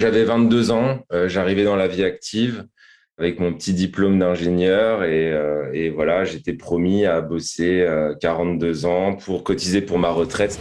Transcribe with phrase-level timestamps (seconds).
[0.00, 2.64] J'avais 22 ans, j'arrivais dans la vie active
[3.18, 7.86] avec mon petit diplôme d'ingénieur et, voilà, j'étais promis à bosser
[8.18, 10.58] 42 ans pour cotiser pour ma retraite.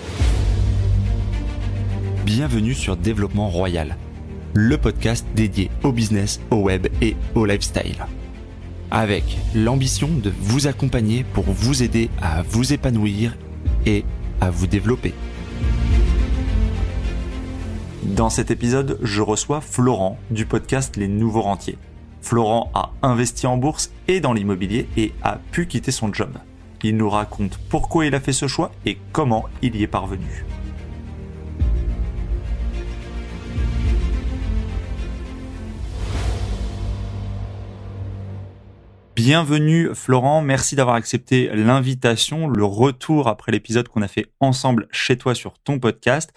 [2.25, 3.95] Bienvenue sur Développement Royal,
[4.53, 7.95] le podcast dédié au business, au web et au lifestyle
[8.91, 9.23] avec
[9.55, 13.37] l'ambition de vous accompagner pour vous aider à vous épanouir
[13.85, 14.03] et
[14.41, 15.13] à vous développer.
[18.03, 21.77] Dans cet épisode, je reçois Florent du podcast Les Nouveaux Rentiers.
[22.21, 26.37] Florent a investi en bourse et dans l'immobilier et a pu quitter son job.
[26.81, 30.45] Il nous raconte pourquoi il a fait ce choix et comment il y est parvenu.
[39.21, 45.17] Bienvenue Florent, merci d'avoir accepté l'invitation, le retour après l'épisode qu'on a fait ensemble chez
[45.17, 46.31] toi sur ton podcast.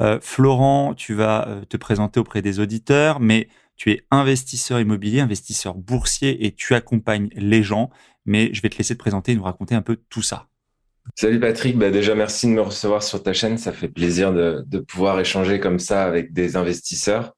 [0.00, 5.18] Euh, Florent, tu vas euh, te présenter auprès des auditeurs, mais tu es investisseur immobilier,
[5.18, 7.90] investisseur boursier et tu accompagnes les gens.
[8.26, 10.49] Mais je vais te laisser te présenter et nous raconter un peu tout ça.
[11.16, 14.78] Salut Patrick, bah déjà merci de me recevoir sur ta chaîne, ça fait plaisir de,
[14.80, 17.32] pouvoir échanger comme ça avec des investisseurs.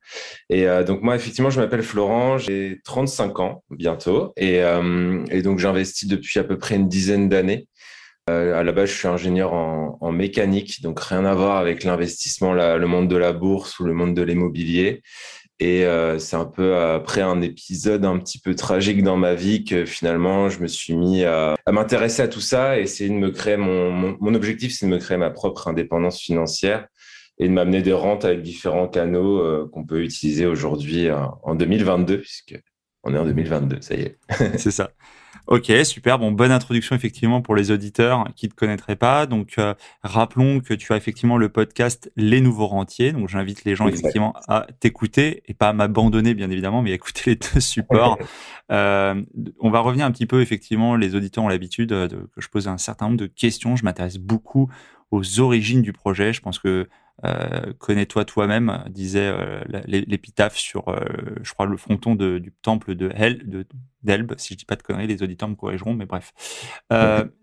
[0.50, 5.42] Et euh, donc moi effectivement je m'appelle Florent, j'ai 35 ans bientôt et, euh, et
[5.42, 7.66] donc j'investis depuis à peu près une dizaine d'années.
[8.30, 12.52] Euh, à la base je suis ingénieur en mécanique, donc rien à voir avec l'investissement,
[12.52, 15.02] le monde de la bourse ou le monde de l'immobilier.
[15.62, 19.62] Et euh, c'est un peu après un épisode un petit peu tragique dans ma vie
[19.62, 23.30] que finalement je me suis mis à, m'intéresser à tout ça et essayer de me
[23.30, 26.88] créer mon, objectif, c'est de me créer ma propre indépendance financière
[27.38, 32.18] et de m'amener des rentes avec différents canaux euh, qu'on peut utiliser aujourd'hui en 2022
[32.18, 32.60] puisque
[33.04, 34.18] on est en 2022, ça y est.
[34.58, 34.90] c'est ça.
[35.48, 36.18] Ok, super.
[36.18, 39.26] Bon, bonne introduction effectivement pour les auditeurs qui ne te connaîtraient pas.
[39.26, 43.12] Donc, euh, rappelons que tu as effectivement le podcast Les Nouveaux Rentiers.
[43.12, 46.94] Donc, j'invite les gens effectivement à t'écouter et pas à m'abandonner bien évidemment, mais à
[46.94, 48.18] écouter les deux supports.
[48.70, 49.20] euh,
[49.60, 50.94] on va revenir un petit peu effectivement.
[50.94, 53.74] Les auditeurs ont l'habitude euh, que je pose un certain nombre de questions.
[53.74, 54.70] Je m'intéresse beaucoup
[55.10, 56.32] aux origines du projet.
[56.32, 56.88] Je pense que
[57.24, 61.04] euh, connais-toi toi-même, disait euh, l'épitaphe sur, euh,
[61.42, 63.64] je crois, le fronton du temple de Hel, de
[64.02, 66.32] d'Elbe, si je dis pas de conneries, les auditeurs me corrigeront, mais bref.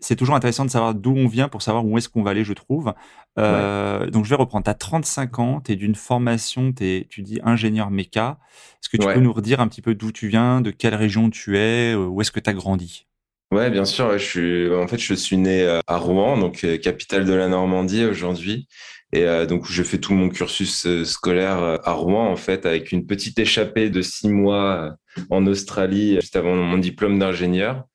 [0.02, 2.44] c'est toujours intéressant de savoir d'où on vient pour savoir où est-ce qu'on va aller,
[2.44, 2.94] je trouve.
[3.38, 4.66] Donc je vais reprendre.
[4.66, 8.40] Tu as 35 ans, tu es d'une formation, es, tu dis ingénieur méca.
[8.74, 11.30] Est-ce que tu peux nous redire un petit peu d'où tu viens, de quelle région
[11.30, 13.08] tu es, où est-ce que tu as grandi?
[13.54, 14.18] Ouais, bien sûr.
[14.18, 18.68] je suis, en fait, je suis né à Rouen, donc capitale de la Normandie aujourd'hui.
[19.12, 22.66] Et euh, donc, j'ai fait tout mon cursus euh, scolaire euh, à Rouen, en fait,
[22.66, 24.96] avec une petite échappée de six mois
[25.32, 27.86] en Australie, juste avant mon diplôme d'ingénieur,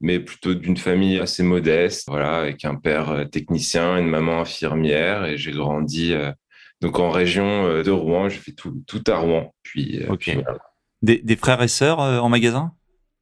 [0.00, 5.36] mais plutôt d'une famille assez modeste, voilà, avec un père technicien, une maman infirmière, et
[5.36, 6.14] j'ai grandi
[6.80, 8.28] donc en région de Rouen.
[8.28, 9.54] J'ai fait tout, tout à Rouen.
[9.62, 10.00] Puis,
[11.02, 12.72] des, des, frères et sœurs en magasin?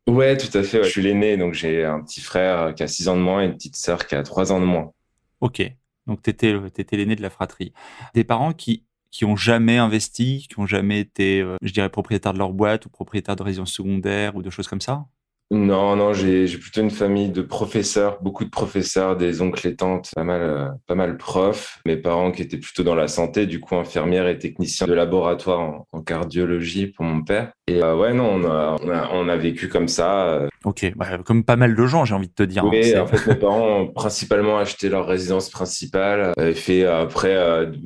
[0.08, 0.82] Ouais, tout à fait.
[0.84, 3.46] Je suis l'aîné, donc j'ai un petit frère qui a six ans de moins et
[3.46, 4.92] une petite sœur qui a trois ans de moins.
[5.40, 5.70] Ok.
[6.10, 7.72] Donc, tu étais, l'aîné de la fratrie.
[8.14, 12.32] Des parents qui qui ont jamais investi, qui ont jamais été, euh, je dirais, propriétaires
[12.32, 15.06] de leur boîte ou propriétaires de résidence secondaire ou de choses comme ça?
[15.52, 20.12] Non, non, j'ai plutôt une famille de professeurs, beaucoup de professeurs, des oncles et tantes,
[20.14, 21.80] pas mal, euh, pas mal profs.
[21.84, 25.82] Mes parents qui étaient plutôt dans la santé, du coup infirmières et techniciens de laboratoire
[25.90, 27.50] en, cardiologie pour mon père.
[27.66, 28.76] Et euh, ouais, non, on a,
[29.12, 30.28] on a, vécu comme ça.
[30.28, 30.48] Euh.
[30.64, 32.64] Ok, bah, comme pas mal de gens, j'ai envie de te dire.
[32.64, 36.32] Hein, oui, en fait, mes parents ont principalement acheté leur résidence principale.
[36.40, 37.34] Et fait après,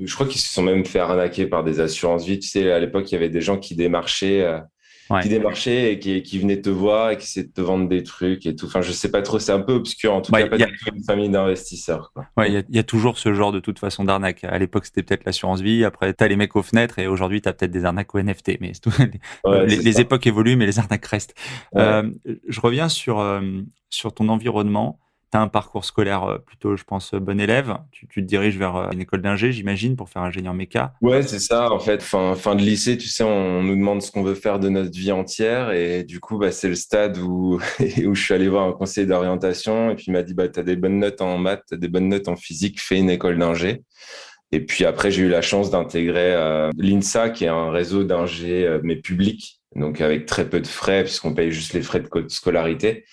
[0.04, 2.38] je crois qu'ils se sont même fait arnaquer par des assurances vie.
[2.38, 4.60] Tu sais, à l'époque, il y avait des gens qui démarchaient
[5.22, 8.02] qui démarchait et qui, qui venait te voir et qui essaie de te vendre des
[8.02, 8.66] trucs et tout.
[8.66, 10.14] Enfin, je sais pas trop, c'est un peu obscur.
[10.14, 10.66] En tout cas, pas a...
[10.94, 12.12] une famille d'investisseurs.
[12.36, 14.44] Ouais, il y, y, a toujours ce genre de toute façon d'arnaque.
[14.44, 15.84] À l'époque, c'était peut-être l'assurance vie.
[15.84, 18.58] Après, t'as les mecs aux fenêtres et aujourd'hui, t'as peut-être des arnaques au NFT.
[18.60, 18.92] Mais tout.
[19.66, 21.34] les, époques évoluent, mais les arnaques restent.
[21.76, 22.10] Euh,
[22.48, 23.40] je reviens sur, euh,
[23.90, 25.00] sur ton environnement
[25.38, 27.76] un parcours scolaire euh, plutôt, je pense, bon élève.
[27.92, 30.94] Tu, te diriges vers euh, une école d'ingé, j'imagine, pour faire ingénieur méca.
[31.00, 31.70] Ouais, c'est ça.
[31.70, 34.58] En fait, fin, fin de lycée, tu sais, on nous demande ce qu'on veut faire
[34.58, 35.72] de notre vie entière.
[35.72, 39.06] Et du coup, bah, c'est le stade où, où je suis allé voir un conseiller
[39.06, 39.90] d'orientation.
[39.90, 41.78] Et puis, il m'a dit, bah, tu as des bonnes notes en maths, tu as
[41.78, 43.82] des bonnes notes en physique, fais une école d'ingé.
[44.52, 48.78] Et puis après, j'ai eu la chance d'intégrer euh, l'INSA, qui est un réseau d'ingé,
[48.84, 53.04] mais public, donc avec très peu de frais, puisqu'on paye juste les frais de scolarité.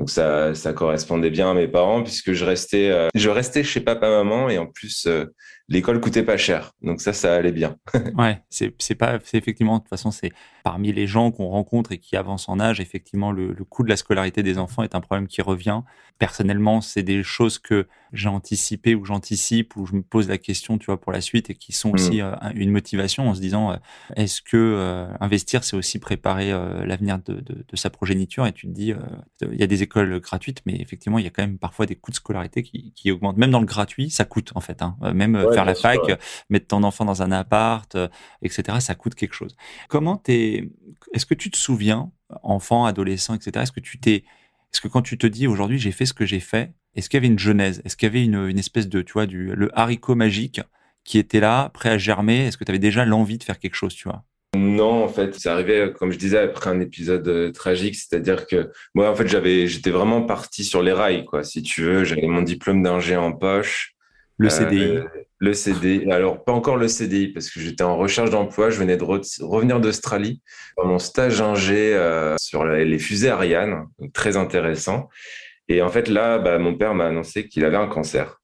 [0.00, 4.08] Donc ça, correspondait bien à mes parents puisque je restais, euh, je restais chez papa
[4.08, 5.26] maman et en plus euh,
[5.70, 6.72] l'école coûtait pas cher.
[6.82, 7.76] Donc ça, ça allait bien.
[8.18, 10.32] ouais, c'est c'est pas, c'est effectivement de toute façon c'est
[10.64, 13.88] parmi les gens qu'on rencontre et qui avancent en âge, effectivement le, le coût de
[13.88, 15.80] la scolarité des enfants est un problème qui revient.
[16.18, 20.76] Personnellement, c'est des choses que j'ai anticipé ou j'anticipe ou je me pose la question,
[20.76, 22.52] tu vois, pour la suite et qui sont aussi mmh.
[22.56, 23.78] une motivation en se disant
[24.16, 26.50] est-ce que investir c'est aussi préparer
[26.84, 28.46] l'avenir de, de, de, sa progéniture?
[28.46, 28.92] Et tu te dis
[29.40, 31.94] il y a des écoles gratuites mais effectivement il y a quand même parfois des
[31.94, 34.96] coûts de scolarité qui, qui augmentent même dans le gratuit ça coûte en fait hein.
[35.14, 36.00] même faire la fac
[36.48, 37.96] mettre ton enfant dans un appart
[38.42, 39.56] etc ça coûte quelque chose
[39.88, 40.70] comment t'es
[41.12, 42.10] est-ce que tu te souviens
[42.42, 44.24] enfant adolescent etc est-ce que tu t'es
[44.72, 47.18] est-ce que quand tu te dis aujourd'hui j'ai fait ce que j'ai fait, est-ce qu'il
[47.18, 49.54] y avait une genèse Est-ce qu'il y avait une, une, espèce de, tu vois, du,
[49.54, 50.60] le haricot magique
[51.04, 52.46] qui était là, prêt à germer?
[52.46, 54.24] Est-ce que tu avais déjà l'envie de faire quelque chose, tu vois?
[54.56, 58.70] Non, en fait, ça arrivait, comme je disais, après un épisode euh, tragique, c'est-à-dire que
[58.94, 61.44] moi, en fait, j'avais, j'étais vraiment parti sur les rails, quoi.
[61.44, 63.94] Si tu veux, j'avais mon diplôme d'ingé en poche.
[64.40, 64.82] Le CDI.
[64.82, 65.04] Euh,
[65.38, 66.10] le CDI.
[66.10, 68.70] Alors, pas encore le CDI, parce que j'étais en recherche d'emploi.
[68.70, 70.40] Je venais de revenir d'Australie
[70.76, 75.10] pour mon stage ingé euh, sur les fusées Ariane, donc très intéressant.
[75.68, 78.38] Et en fait, là, bah, mon père m'a annoncé qu'il avait un cancer.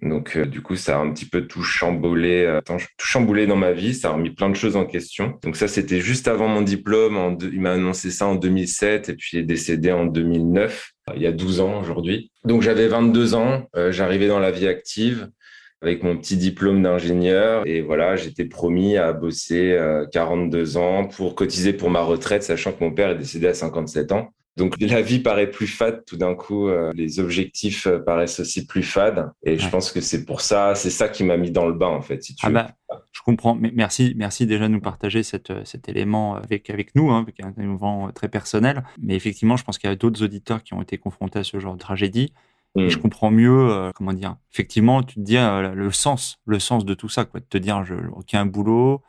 [0.00, 3.72] Donc, euh, du coup, ça a un petit peu tout chamboulé, tout chamboulé dans ma
[3.72, 3.94] vie.
[3.94, 5.38] Ça a remis plein de choses en question.
[5.42, 7.36] Donc, ça, c'était juste avant mon diplôme.
[7.40, 11.26] il m'a annoncé ça en 2007 et puis il est décédé en 2009, il y
[11.26, 12.30] a 12 ans aujourd'hui.
[12.44, 13.66] Donc, j'avais 22 ans.
[13.76, 15.28] Euh, j'arrivais dans la vie active
[15.80, 17.66] avec mon petit diplôme d'ingénieur.
[17.66, 19.76] Et voilà, j'étais promis à bosser
[20.12, 24.12] 42 ans pour cotiser pour ma retraite, sachant que mon père est décédé à 57
[24.12, 24.32] ans.
[24.56, 28.66] Donc la vie paraît plus fade tout d'un coup, euh, les objectifs euh, paraissent aussi
[28.66, 31.66] plus fades et je pense que c'est pour ça, c'est ça qui m'a mis dans
[31.66, 32.22] le bain en fait.
[32.22, 32.70] Si tu ah bah,
[33.12, 33.54] je comprends.
[33.54, 35.50] Mais merci, merci déjà de nous partager cet
[35.88, 38.84] élément avec avec nous, hein, avec un élément très personnel.
[39.00, 41.58] Mais effectivement, je pense qu'il y a d'autres auditeurs qui ont été confrontés à ce
[41.58, 42.34] genre de tragédie.
[42.76, 43.02] Et je mm.
[43.02, 44.36] comprends mieux, euh, comment dire.
[44.52, 47.40] Effectivement, tu te dis le sens, le sens de tout ça, quoi.
[47.40, 49.02] De te dire, je, ok, un boulot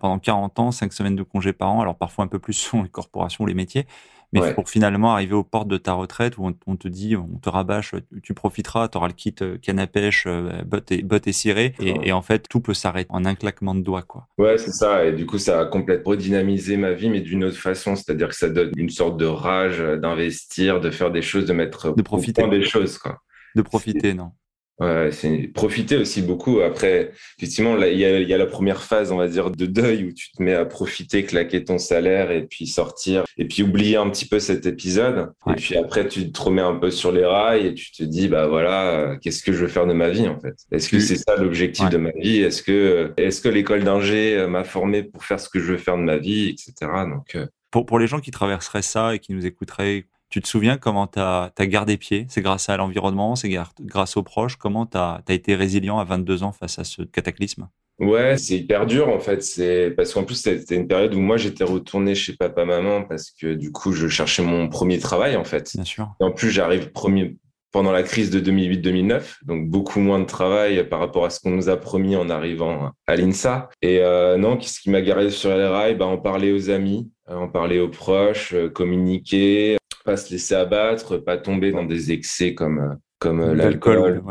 [0.00, 1.80] pendant 40 ans, 5 semaines de congés par an.
[1.80, 3.86] Alors parfois un peu plus sur les corporations, les métiers
[4.32, 7.48] mais pour finalement arriver aux portes de ta retraite où on, te dit, on te
[7.48, 11.26] rabâche, tu profiteras, tu auras le kit euh, canne à pêche, euh, bottes et, bottes
[11.26, 14.28] et ciré, et, en fait, tout peut s'arrêter en un claquement de doigts, quoi.
[14.38, 15.04] Ouais, c'est ça.
[15.06, 17.96] Et du coup, ça a complètement redynamisé ma vie, mais d'une autre façon.
[17.96, 21.94] C'est-à-dire que ça donne une sorte de rage d'investir, de faire des choses, de mettre
[21.94, 23.18] de profiter des choses, quoi.
[23.54, 24.32] De profiter, non.
[24.80, 26.60] Ouais, c'est profiter aussi beaucoup.
[26.60, 30.04] Après, effectivement, il y a, y a, la première phase, on va dire, de deuil
[30.04, 33.96] où tu te mets à profiter, claquer ton salaire et puis sortir et puis oublier
[33.96, 35.32] un petit peu cet épisode.
[35.48, 38.28] Et puis après, tu te remets un peu sur les rails et tu te dis,
[38.28, 40.54] bah voilà, qu'est-ce que je veux faire de ma vie en fait?
[40.70, 42.42] Est-ce que c'est ça l'objectif de ma vie?
[42.42, 45.96] Est-ce que, est-ce que l'école d'ingé m'a formé pour faire ce que je veux faire
[45.96, 46.90] de ma vie, etc.
[47.08, 50.48] Donc, euh, pour, pour les gens qui traverseraient ça et qui nous écouteraient, tu te
[50.48, 52.26] souviens comment tu as, gardé pied?
[52.28, 54.56] C'est grâce à l'environnement, c'est grâce aux proches?
[54.56, 57.68] Comment tu as, été résilient à 22 ans face à ce cataclysme?
[57.98, 59.42] Ouais, c'est hyper dur en fait.
[59.42, 63.32] C'est parce qu'en plus c'était une période où moi j'étais retourné chez papa maman parce
[63.32, 65.72] que du coup je cherchais mon premier travail en fait.
[65.74, 66.14] Bien sûr.
[66.20, 67.36] Et en plus j'arrive premier
[67.70, 71.50] pendant la crise de 2008-2009, donc beaucoup moins de travail par rapport à ce qu'on
[71.50, 73.68] nous a promis en arrivant à l'INSA.
[73.82, 75.96] Et euh, non, qu'est-ce qui m'a gardé sur les rails?
[75.96, 79.76] Bah, En parler aux amis, en parler aux proches, euh, communiquer,
[80.08, 84.22] pas se laisser abattre, pas tomber dans des excès comme euh, comme euh, l'alcool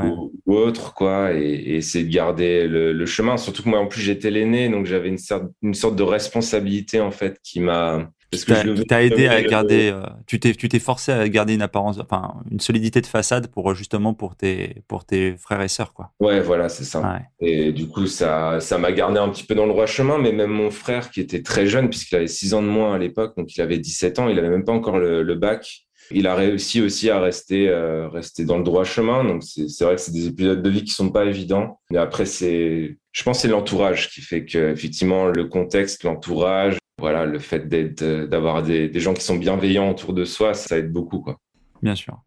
[0.45, 3.37] ou, autre quoi et, essayer de garder le, chemin.
[3.37, 6.99] Surtout que moi en plus j'étais l'aîné donc j'avais une sorte une sorte de responsabilité
[6.99, 10.79] en fait qui m'a parce que t'a aidé à garder euh, tu t'es tu t'es
[10.79, 15.05] forcé à garder une apparence enfin une solidité de façade pour justement pour tes pour
[15.05, 16.11] tes frères et sœurs quoi.
[16.19, 17.21] Ouais voilà c'est ça.
[17.39, 20.33] Et du coup ça ça m'a gardé un petit peu dans le droit chemin mais
[20.33, 23.37] même mon frère qui était très jeune puisqu'il avait 6 ans de moins à l'époque
[23.37, 26.81] donc il avait 17 ans il avait même pas encore le bac il a réussi
[26.81, 29.23] aussi à rester, euh, rester dans le droit chemin.
[29.23, 31.79] Donc, c'est vrai que c'est des épisodes de vie qui sont pas évidents.
[31.89, 37.25] Mais après, c'est, je pense, c'est l'entourage qui fait que, effectivement, le contexte, l'entourage, voilà,
[37.25, 41.19] le fait d'être, d'avoir des, gens qui sont bienveillants autour de soi, ça aide beaucoup,
[41.19, 41.37] quoi.
[41.81, 42.19] Bien sûr.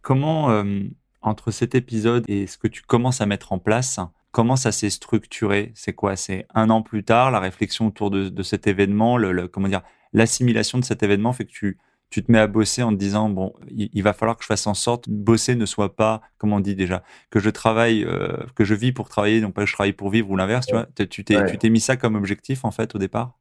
[0.00, 0.80] Comment, euh,
[1.20, 4.90] entre cet épisode et ce que tu commences à mettre en place, comment ça s'est
[4.90, 5.72] structuré?
[5.74, 6.16] C'est quoi?
[6.16, 9.82] C'est un an plus tard, la réflexion autour de, de cet événement, le, comment dire,
[10.12, 11.78] l'assimilation de cet événement fait que tu
[12.10, 14.66] tu te mets à bosser en te disant bon, il, va falloir que je fasse
[14.66, 18.64] en sorte bosser ne soit pas, comme on dit déjà, que je travaille, euh, que
[18.64, 20.66] je vis pour travailler, non pas que je travaille pour vivre ou l'inverse.
[20.66, 23.38] Tu vois, tu t'es, tu t'es mis ça comme objectif en fait au départ?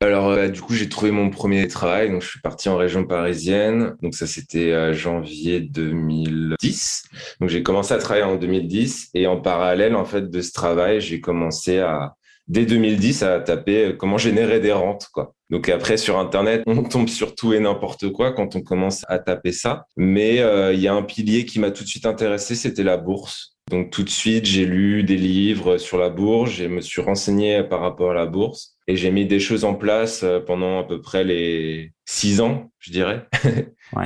[0.00, 2.10] Alors, euh, du coup, j'ai trouvé mon premier travail.
[2.10, 3.96] Donc, je suis parti en région parisienne.
[4.00, 7.08] Donc, ça, c'était euh, janvier 2010.
[7.40, 9.10] Donc, j'ai commencé à travailler en 2010.
[9.14, 12.14] Et en parallèle, en fait, de ce travail, j'ai commencé à,
[12.48, 15.34] dès 2010, à taper comment générer des rentes, quoi.
[15.50, 19.18] Donc après, sur Internet, on tombe sur tout et n'importe quoi quand on commence à
[19.18, 19.86] taper ça.
[19.96, 22.98] Mais euh, il y a un pilier qui m'a tout de suite intéressé, c'était la
[22.98, 23.56] bourse.
[23.70, 27.62] Donc tout de suite, j'ai lu des livres sur la bourse, je me suis renseigné
[27.62, 28.76] par rapport à la bourse.
[28.86, 32.70] Et j'ai mis des choses en place euh, pendant à peu près les six ans,
[32.78, 33.26] je dirais.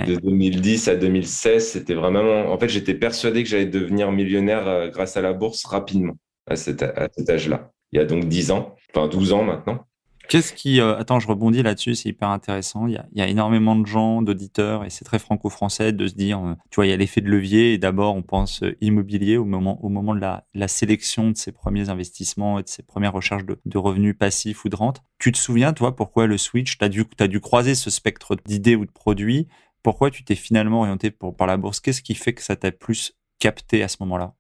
[0.06, 2.52] de 2010 à 2016, c'était vraiment.
[2.52, 6.14] En fait, j'étais persuadé que j'allais devenir millionnaire euh, grâce à la bourse rapidement
[6.48, 7.70] à cet, à cet âge-là.
[7.92, 9.86] Il y a donc 10 ans, enfin 12 ans maintenant.
[10.28, 10.80] Qu'est-ce qui.
[10.80, 12.86] Euh, attends, je rebondis là-dessus, c'est hyper intéressant.
[12.86, 16.54] Il y, a, énormément de gens, d'auditeurs, et c'est très franco-français de se dire, euh,
[16.70, 19.44] tu vois, il y a l'effet de levier, et d'abord, on pense euh, immobilier au
[19.44, 23.44] moment, au moment de la, sélection de ses premiers investissements et de ses premières recherches
[23.44, 25.02] de, revenus passifs ou de rente.
[25.18, 28.76] Tu te souviens, toi, pourquoi le switch Tu as dû, dû croiser ce spectre d'idées
[28.76, 29.48] ou de produits.
[29.82, 31.80] Pourquoi tu t'es finalement orienté pour, par la bourse?
[31.80, 34.34] Qu'est-ce qui fait que ça t'a plus capté à ce moment-là?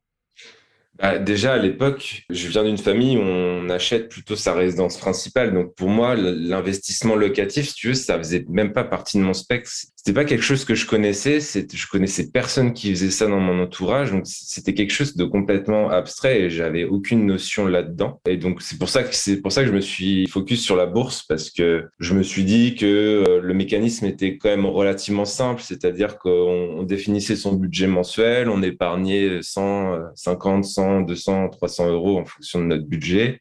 [1.02, 5.52] Bah, déjà, à l'époque, je viens d'une famille où on achète plutôt sa résidence principale.
[5.52, 9.34] Donc, pour moi, l'investissement locatif, si tu veux, ça faisait même pas partie de mon
[9.34, 9.72] spectre.
[10.04, 11.38] C'était pas quelque chose que je connaissais.
[11.38, 14.10] Je connaissais personne qui faisait ça dans mon entourage.
[14.10, 18.20] Donc, c'était quelque chose de complètement abstrait et j'avais aucune notion là-dedans.
[18.26, 20.74] Et donc, c'est pour ça que c'est pour ça que je me suis focus sur
[20.74, 24.66] la bourse parce que je me suis dit que euh, le mécanisme était quand même
[24.66, 25.62] relativement simple.
[25.62, 32.24] C'est-à-dire qu'on définissait son budget mensuel, on épargnait 100, 50, 100 200, 300 euros en
[32.24, 33.38] fonction de notre budget.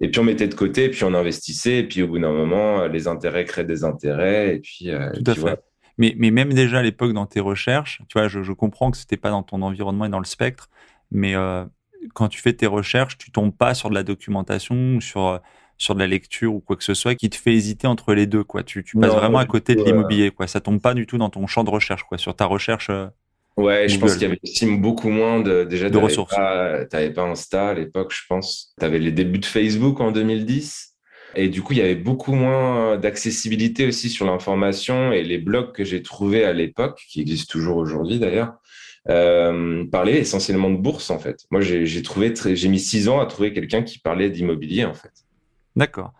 [0.00, 2.32] Et puis on mettait de côté, et puis on investissait, et puis au bout d'un
[2.32, 4.90] moment, les intérêts créent des intérêts, et puis.
[4.90, 5.58] Euh, Tout à fait.
[5.98, 9.16] Mais, mais même déjà à l'époque dans tes recherches, tu vois, je, comprends que c'était
[9.16, 10.68] pas dans ton environnement et dans le spectre,
[11.10, 11.64] mais euh,
[12.14, 15.38] quand tu fais tes recherches, tu tombes pas sur de la documentation, sur euh,
[15.78, 18.26] sur de la lecture ou quoi que ce soit qui te fait hésiter entre les
[18.26, 18.62] deux, quoi.
[18.62, 20.46] Tu, tu passes vraiment à côté de l'immobilier, quoi.
[20.46, 22.16] Ça tombe pas du tout dans ton champ de recherche, quoi.
[22.16, 22.90] Sur ta recherche.
[23.56, 26.34] Ouais, je pense qu'il y avait aussi beaucoup moins de, déjà de ressources.
[26.34, 28.74] Tu n'avais pas Insta à l'époque, je pense.
[28.78, 30.95] Tu avais les débuts de Facebook en 2010.
[31.34, 35.72] Et du coup, il y avait beaucoup moins d'accessibilité aussi sur l'information et les blogs
[35.72, 38.54] que j'ai trouvés à l'époque, qui existent toujours aujourd'hui d'ailleurs,
[39.08, 41.46] euh, parlaient essentiellement de bourse en fait.
[41.50, 45.12] Moi, j'ai trouvé, j'ai mis six ans à trouver quelqu'un qui parlait d'immobilier en fait.
[45.76, 46.12] D'accord.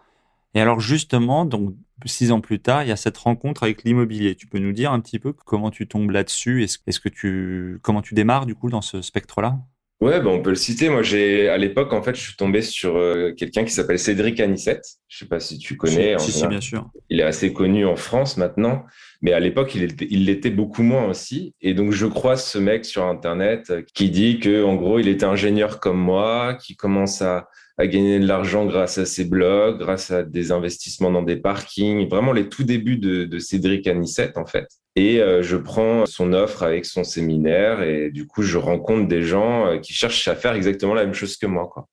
[0.55, 4.35] Et alors justement, donc six ans plus tard, il y a cette rencontre avec l'immobilier.
[4.35, 6.63] Tu peux nous dire un petit peu comment tu tombes là-dessus?
[6.63, 9.59] Est-ce que tu comment tu démarres du coup dans ce spectre-là?
[10.01, 10.91] Ouais, ben on peut le citer.
[10.91, 14.39] Moi, j'ai à l'époque, en fait, je suis tombé sur euh, quelqu'un qui s'appelle Cédric
[14.41, 14.85] Anissette.
[15.09, 16.19] Je sais pas si tu connais.
[16.19, 16.91] Si, si, bien sûr.
[17.09, 18.85] Il est assez connu en France maintenant,
[19.23, 21.55] mais à l'époque, il l'était beaucoup moins aussi.
[21.63, 25.25] Et donc, je croise ce mec sur Internet qui dit que, en gros, il était
[25.25, 30.11] ingénieur comme moi, qui commence à à gagner de l'argent grâce à ses blogs, grâce
[30.11, 34.67] à des investissements dans des parkings, vraiment les tout débuts de, Cédric Anissette en fait.
[34.95, 39.23] Et euh, je prends son offre avec son séminaire et du coup je rencontre des
[39.23, 41.87] gens euh, qui cherchent à faire exactement la même chose que moi quoi.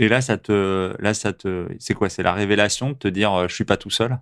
[0.00, 1.32] Et là ça te là ça
[1.78, 2.08] c'est quoi?
[2.08, 4.18] C'est la révélation de te dire euh, je suis pas tout seul?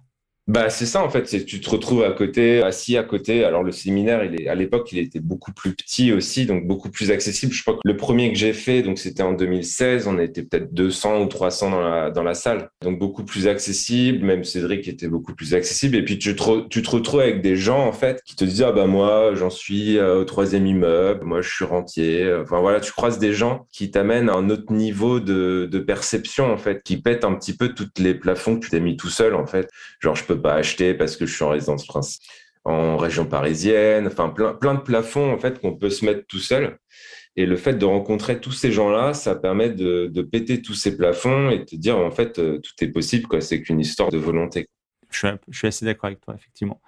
[0.49, 1.25] Bah, c'est ça, en fait.
[1.45, 3.43] Tu te retrouves à côté, assis à côté.
[3.43, 6.88] Alors, le séminaire, il est, à l'époque, il était beaucoup plus petit aussi, donc beaucoup
[6.88, 7.53] plus accessible.
[7.53, 10.73] Je crois que le premier que j'ai fait, donc c'était en 2016, on était peut-être
[10.73, 12.71] 200 ou 300 dans la, dans la salle.
[12.81, 14.25] Donc, beaucoup plus accessible.
[14.25, 15.97] Même Cédric était beaucoup plus accessible.
[15.97, 18.62] Et puis, tu te, tu te retrouves avec des gens, en fait, qui te disent,
[18.62, 21.25] ah, bah, moi, j'en suis euh, au troisième immeuble.
[21.25, 22.33] Moi, je suis rentier.
[22.41, 26.53] Enfin, voilà, tu croises des gens qui t'amènent à un autre niveau de, de perception,
[26.53, 29.11] en fait, qui pètent un petit peu toutes les plafonds que tu t'es mis tout
[29.11, 29.69] seul, en fait.
[29.99, 32.26] Genre, je peux pas acheter parce que je suis en résidence principale
[32.66, 36.40] en région parisienne, enfin plein, plein de plafonds en fait qu'on peut se mettre tout
[36.40, 36.78] seul.
[37.37, 41.50] Et le fait de rencontrer tous ces gens-là, ça permet de, péter tous ces plafonds
[41.50, 43.40] et de te dire en fait euh, tout est possible quoi.
[43.40, 44.69] C'est qu'une histoire de volonté.
[45.11, 46.81] Je suis, assez d'accord avec toi effectivement.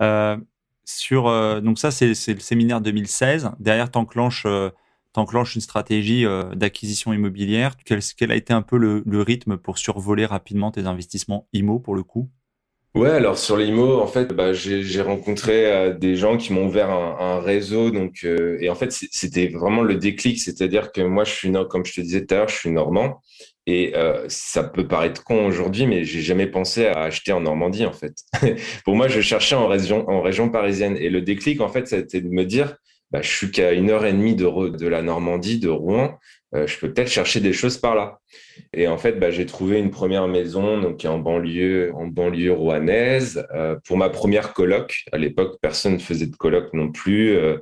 [0.00, 0.36] Euh,
[0.84, 3.50] sur euh, donc ça c'est le séminaire 2016.
[3.58, 4.70] Derrière t'enclenches euh,
[5.16, 7.74] une stratégie d'acquisition immobilière.
[7.84, 11.80] Quel, quel, a été un peu le, le rythme pour survoler rapidement tes investissements IMO
[11.80, 12.30] pour le coup?
[12.96, 16.88] Ouais, alors sur l'IMO, en fait, bah, j'ai rencontré euh, des gens qui m'ont ouvert
[16.90, 17.92] un, réseau.
[18.24, 20.40] Euh, et en fait, c'était vraiment le déclic.
[20.40, 23.20] C'est-à-dire que moi, je suis, comme je te disais tout à l'heure, je suis normand.
[23.66, 27.84] Et euh, ça peut paraître con aujourd'hui, mais j'ai jamais pensé à acheter en Normandie,
[27.84, 28.14] en fait.
[28.86, 30.96] Pour moi, je cherchais en région, en région parisienne.
[30.96, 32.76] Et le déclic, en fait, ça a été de me dire,
[33.10, 36.18] bah, je suis qu'à une heure et demie de, de la Normandie, de Rouen.
[36.56, 38.18] Euh, je peux peut-être chercher des choses par là.
[38.72, 43.46] Et en fait, bah, j'ai trouvé une première maison donc en banlieue, en banlieue rouennaise
[43.54, 45.04] euh, pour ma première coloc.
[45.12, 47.36] À l'époque, personne ne faisait de coloc non plus.
[47.36, 47.58] Euh,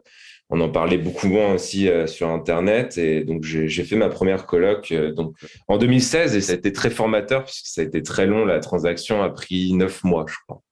[0.51, 2.99] on en parlait beaucoup moins aussi sur Internet.
[2.99, 5.35] Et donc, j'ai fait ma première coloc donc,
[5.69, 8.45] en 2016 et ça a été très formateur puisque ça a été très long.
[8.45, 10.63] La transaction a pris neuf mois, je crois.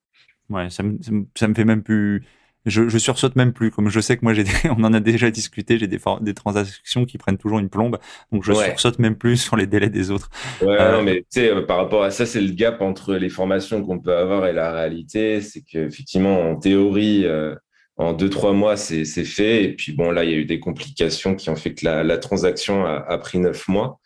[0.50, 0.98] Ouais, ça me,
[1.34, 2.22] ça me fait même plus
[2.66, 3.70] je, je sursaute même plus.
[3.70, 4.44] Comme je sais que moi, j'ai
[4.76, 7.98] on en a déjà discuté, j'ai des, des transactions qui prennent toujours une plombe,
[8.30, 10.30] donc je sursaute même plus sur les délais des autres.
[10.60, 13.14] Ouais, euh, non, mais tu sais, euh, par rapport à ça, c'est le gap entre
[13.14, 15.40] les formations qu'on peut avoir et la réalité.
[15.40, 17.54] C'est qu'effectivement, en théorie, euh,
[17.96, 19.64] en deux trois mois, c'est fait.
[19.64, 22.04] Et puis bon, là, il y a eu des complications qui ont fait que la,
[22.04, 24.00] la transaction a, a pris neuf mois.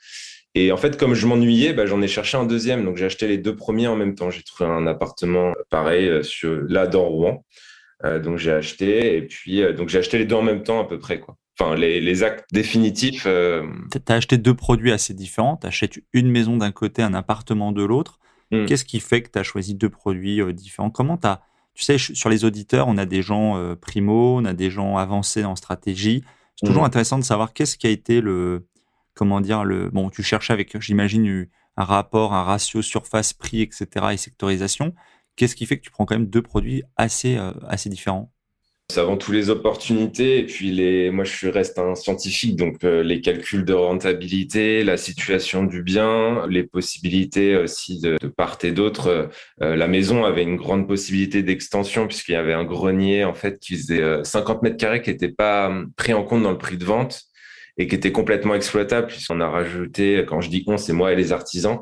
[0.55, 2.83] Et en fait, comme je m'ennuyais, bah, j'en ai cherché un deuxième.
[2.87, 4.31] Donc, j'ai acheté les deux premiers en même temps.
[4.31, 7.45] J'ai trouvé un appartement pareil sur, là dans Rouen.
[8.03, 10.99] Donc, j'ai acheté et puis donc j'ai acheté les deux en même temps à peu
[10.99, 13.23] près quoi enfin les, actes définitifs.
[13.23, 15.57] Tu as acheté deux produits assez différents.
[15.57, 18.19] Tu achètes une maison d'un côté, un appartement de l'autre.
[18.51, 18.67] Hmm.
[18.67, 20.91] Qu'est-ce qui fait que tu as choisi deux produits différents?
[20.91, 21.41] Comment tu as
[21.77, 24.97] tu sais, sur les auditeurs, on a des gens euh, primo, on a des gens
[24.97, 26.25] avancés en stratégie.
[26.57, 26.87] C'est toujours mmh.
[26.87, 28.67] intéressant de savoir qu'est-ce qui a été le,
[29.13, 33.87] comment dire, le, bon, tu cherches avec, j'imagine, un rapport, un ratio surface, prix, etc.
[34.13, 34.95] et sectorisation.
[35.37, 37.53] Qu'est-ce qui fait que tu prends quand même deux produits assez, euh,
[37.87, 38.33] différents?
[38.89, 41.11] C'est avant tout les opportunités et puis les.
[41.11, 46.47] Moi, je reste un scientifique, donc euh, les calculs de rentabilité, la situation du bien,
[46.47, 49.29] les possibilités aussi de, part et d'autre.
[49.61, 53.59] Euh, la maison avait une grande possibilité d'extension puisqu'il y avait un grenier en fait
[53.59, 56.79] qui faisait 50 euh, mètres carrés qui n'était pas pris en compte dans le prix
[56.79, 57.23] de vente
[57.79, 61.17] et qui était complètement exploitable puisqu'on a rajouté, quand je dis on, c'est moi et
[61.17, 61.81] les artisans,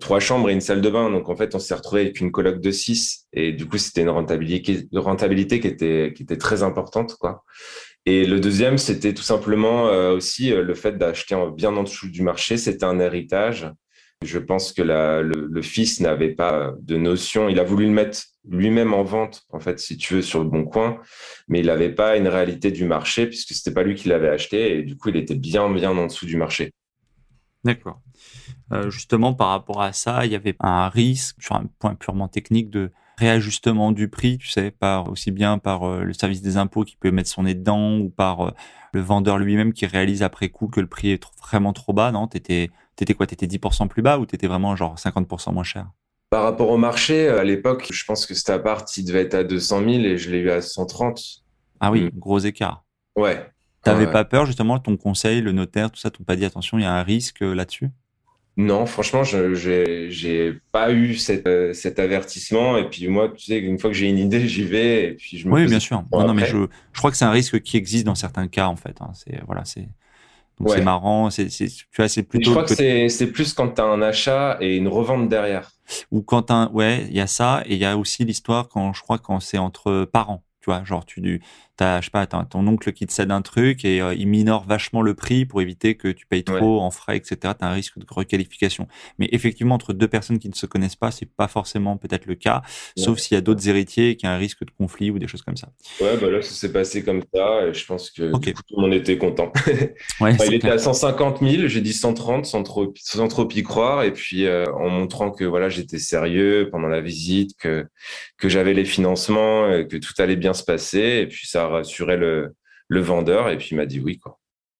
[0.00, 1.10] trois chambres et une salle de bain.
[1.10, 4.02] Donc en fait, on s'est retrouvé avec une coloc de six et du coup, c'était
[4.02, 7.44] une rentabilité, rentabilité qui était qui était très importante quoi.
[8.08, 12.08] Et le deuxième, c'était tout simplement euh, aussi euh, le fait d'acheter bien en dessous
[12.08, 12.56] du marché.
[12.56, 13.68] C'était un héritage.
[14.24, 17.48] Je pense que le, fils n'avait pas de notion.
[17.48, 20.48] Il a voulu le mettre lui-même en vente, en fait, si tu veux, sur le
[20.48, 21.00] bon coin,
[21.48, 24.78] mais il n'avait pas une réalité du marché puisque c'était pas lui qui l'avait acheté
[24.78, 26.72] et du coup, il était bien, bien en dessous du marché.
[27.64, 28.00] D'accord.
[28.72, 32.28] Euh, justement, par rapport à ça, il y avait un risque, sur un point purement
[32.28, 36.56] technique, de réajustement du prix, tu sais, par aussi bien par euh, le service des
[36.56, 38.50] impôts qui peut mettre son nez dedans ou par euh,
[38.92, 42.28] le vendeur lui-même qui réalise après coup que le prix est vraiment trop bas, non?
[43.04, 45.86] Étais quoi T'étais 10% plus bas ou t'étais vraiment genre 50% moins cher?
[46.30, 49.44] Par rapport au marché, à l'époque, je pense que cet appart, il devait être à
[49.44, 51.44] 200 000 et je l'ai eu à 130.
[51.80, 52.10] Ah oui, mm.
[52.14, 52.84] gros écart.
[53.16, 53.46] Ouais.
[53.82, 56.82] T'avais pas peur, justement, ton conseil, le notaire, tout ça, t'ont pas dit attention, il
[56.82, 57.90] y a un risque euh, là-dessus?
[58.56, 59.54] Non, franchement, je
[60.08, 62.78] j'ai pas eu cet, euh, cet avertissement.
[62.78, 65.10] Et puis moi, tu sais, une fois que j'ai une idée, j'y vais.
[65.10, 66.02] Et puis je me oui, bien sûr.
[66.10, 68.76] Non, mais je, je crois que c'est un risque qui existe dans certains cas, en
[68.76, 68.96] fait.
[69.00, 69.10] Hein.
[69.12, 69.86] C'est voilà, c'est
[70.58, 71.30] donc c'est marrant.
[71.30, 72.46] C'est tu vois, c'est plutôt.
[72.46, 75.70] je crois que, c'est c'est plus quand tu as un achat et une revente derrière.
[76.10, 78.92] Ou quand un ouais, il y a ça et il y a aussi l'histoire quand
[78.92, 80.42] je crois quand c'est entre parents.
[80.60, 81.40] Tu vois, genre tu
[81.76, 84.64] t'as, je sais pas, ton oncle qui te cède un truc et euh, il minore
[84.64, 87.36] vachement le prix pour éviter que tu payes trop en frais, etc.
[87.58, 88.88] Tu as un risque de requalification.
[89.18, 92.34] Mais effectivement, entre deux personnes qui ne se connaissent pas, c'est pas forcément peut-être le
[92.34, 92.62] cas,
[92.96, 95.42] sauf s'il y a d'autres héritiers qui ont un risque de conflit ou des choses
[95.42, 95.68] comme ça.
[96.00, 98.94] Ouais, bah là, ça s'est passé comme ça et je pense que tout le monde
[98.94, 99.52] était content.
[100.20, 104.12] il était à 150 000, j'ai dit 130 sans trop, sans trop y croire et
[104.12, 107.86] puis euh, en montrant que voilà, j'étais sérieux pendant la visite, que,
[108.38, 112.54] que j'avais les financements, que tout allait bien se passer et puis ça rassurer le,
[112.88, 114.18] le vendeur et puis il m'a dit oui.
[114.18, 114.38] quoi.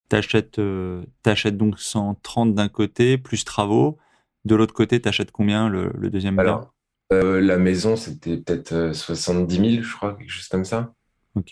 [0.08, 3.98] T'achètes, euh, achètes donc 130 d'un côté, plus travaux.
[4.44, 6.72] De l'autre côté, t'achètes combien le, le deuxième Alors,
[7.12, 10.94] euh, La maison, c'était peut-être 70 euh, 000, je crois, quelque chose comme ça.
[11.34, 11.50] Ok.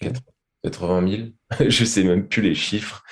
[0.62, 1.22] 80 000.
[1.68, 3.02] je sais même plus les chiffres.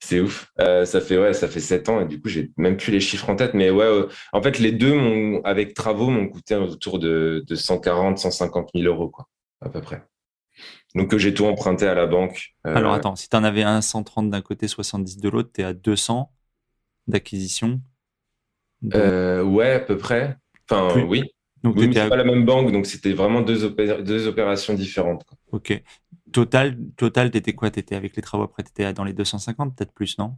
[0.00, 0.52] C'est ouf.
[0.60, 3.00] Euh, ça fait ouais, ça fait 7 ans et du coup, j'ai même plus les
[3.00, 3.54] chiffres en tête.
[3.54, 8.18] Mais ouais, euh, en fait, les deux, avec travaux, m'ont coûté autour de, de 140,
[8.18, 9.26] 150 000 euros, quoi,
[9.60, 10.04] à peu près.
[10.94, 12.54] Donc j'ai tout emprunté à la banque.
[12.66, 15.60] Euh, Alors attends, si tu en avais un 130 d'un côté, 70 de l'autre, tu
[15.60, 16.32] es à 200
[17.08, 17.80] d'acquisition
[18.94, 20.36] euh, Ouais, à peu près.
[20.70, 21.24] Enfin, oui.
[21.62, 23.70] Donc, oui, mais pas la même banque, donc c'était vraiment deux,
[24.02, 25.24] deux, opérations différentes.
[25.50, 25.82] Ok.
[26.30, 27.70] Total, total, t'étais quoi?
[27.70, 30.36] T'étais avec les travaux après, t'étais dans les 250, peut-être plus, non?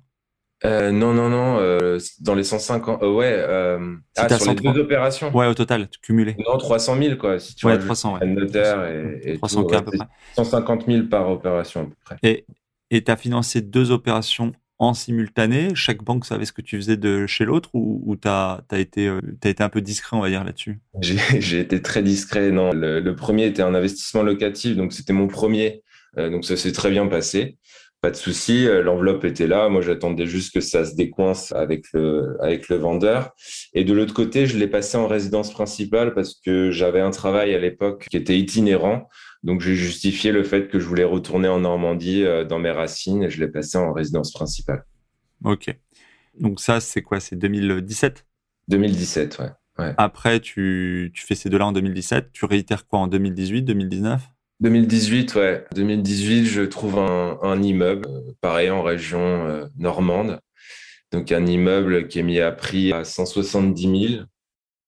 [0.65, 4.81] Euh, non, non, non, euh, dans les 150, euh, ouais, euh, ah, sur les deux
[4.81, 5.35] opérations.
[5.37, 6.35] Ouais, au total, cumulé.
[6.47, 8.27] Non, 300 000, quoi, si tu ouais, 300, ouais.
[8.27, 10.07] notaire et, et 300 tout, à peu près.
[10.35, 12.17] 150 000 par opération, à peu près.
[12.23, 12.47] Et,
[12.91, 16.97] et tu as financé deux opérations en simultané Chaque banque savait ce que tu faisais
[16.97, 20.31] de chez l'autre ou, ou tu as, été, as été un peu discret, on va
[20.31, 20.81] dire, là-dessus?
[21.01, 22.73] J'ai été très discret, non.
[22.73, 25.83] Le, le, premier était un investissement locatif, donc c'était mon premier,
[26.17, 27.59] donc ça s'est très bien passé
[28.07, 29.69] pas de souci, euh, l'enveloppe était là.
[29.69, 33.35] Moi, j'attendais juste que ça se décoince avec le, avec le vendeur.
[33.75, 37.53] Et de l'autre côté, je l'ai passé en résidence principale parce que j'avais un travail
[37.53, 39.09] à l'époque qui était itinérant.
[39.43, 43.25] Donc, j'ai justifié le fait que je voulais retourner en Normandie euh, dans mes racines
[43.25, 44.85] et je l'ai passé en résidence principale.
[45.43, 45.77] Ok.
[46.39, 47.19] Donc, ça, c'est quoi?
[47.19, 48.25] C'est 2017
[48.69, 49.51] 2017, ouais.
[49.81, 49.95] ouais.
[49.99, 52.31] Après, tu, tu fais ces deux-là en 2017.
[52.33, 54.23] Tu réitères quoi en 2018, 2019
[54.61, 55.65] 2018, ouais.
[55.75, 60.41] 2018, je trouve un, immeuble, euh, pareil en région euh, normande.
[61.13, 64.23] Donc un immeuble qui est mis à prix à 170 000,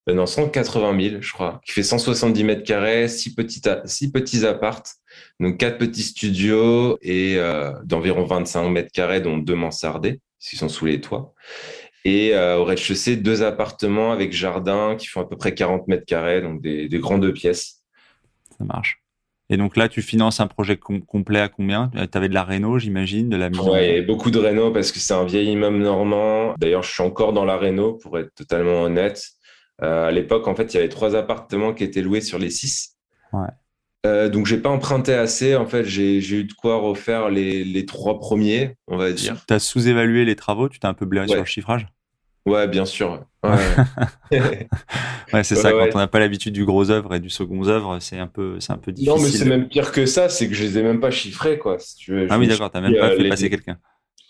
[0.09, 4.41] euh, non 180 000, je crois, qui fait 170 mètres carrés, six petits six petits
[5.39, 7.39] donc quatre petits studios et
[7.85, 11.35] d'environ 25 mètres carrés, dont deux mansardés, qui sont sous les toits.
[12.05, 16.41] Et au rez-de-chaussée, deux appartements avec jardin qui font à peu près 40 mètres carrés,
[16.41, 17.83] donc des, des grandes pièces.
[18.57, 19.03] Ça marche.
[19.51, 21.91] Et donc là, tu finances un projet complet à combien?
[21.95, 24.99] Tu avais de la réno, j'imagine, de la mise Ouais, beaucoup de réno parce que
[24.99, 26.55] c'est un vieil immeuble normand.
[26.59, 29.23] D'ailleurs, je suis encore dans la réno pour être totalement honnête.
[29.83, 32.51] Euh, à l'époque, en fait, il y avait trois appartements qui étaient loués sur les
[32.51, 32.97] six.
[33.33, 33.49] Ouais.
[34.07, 35.57] Euh, donc, j'ai pas emprunté assez.
[35.57, 39.37] En fait, j'ai eu de quoi refaire les, les, trois premiers, on va dire.
[39.47, 40.69] Tu as sous-évalué les travaux?
[40.69, 41.87] Tu t'es un peu blairé sur le chiffrage?
[42.49, 43.25] Ouais, bien sûr.
[43.45, 43.57] Ouais,
[45.43, 45.71] c'est ça.
[45.71, 48.59] Quand on n'a pas l'habitude du gros œuvre et du second œuvre, c'est un peu,
[48.61, 49.17] c'est un peu difficile.
[49.17, 50.29] Non, mais c'est même pire que ça.
[50.29, 51.79] C'est que je les ai même pas chiffrés, quoi.
[51.79, 52.27] Si tu veux.
[52.31, 52.71] Ah oui, d'accord.
[52.71, 53.79] T'as même pas fait passer quelqu'un.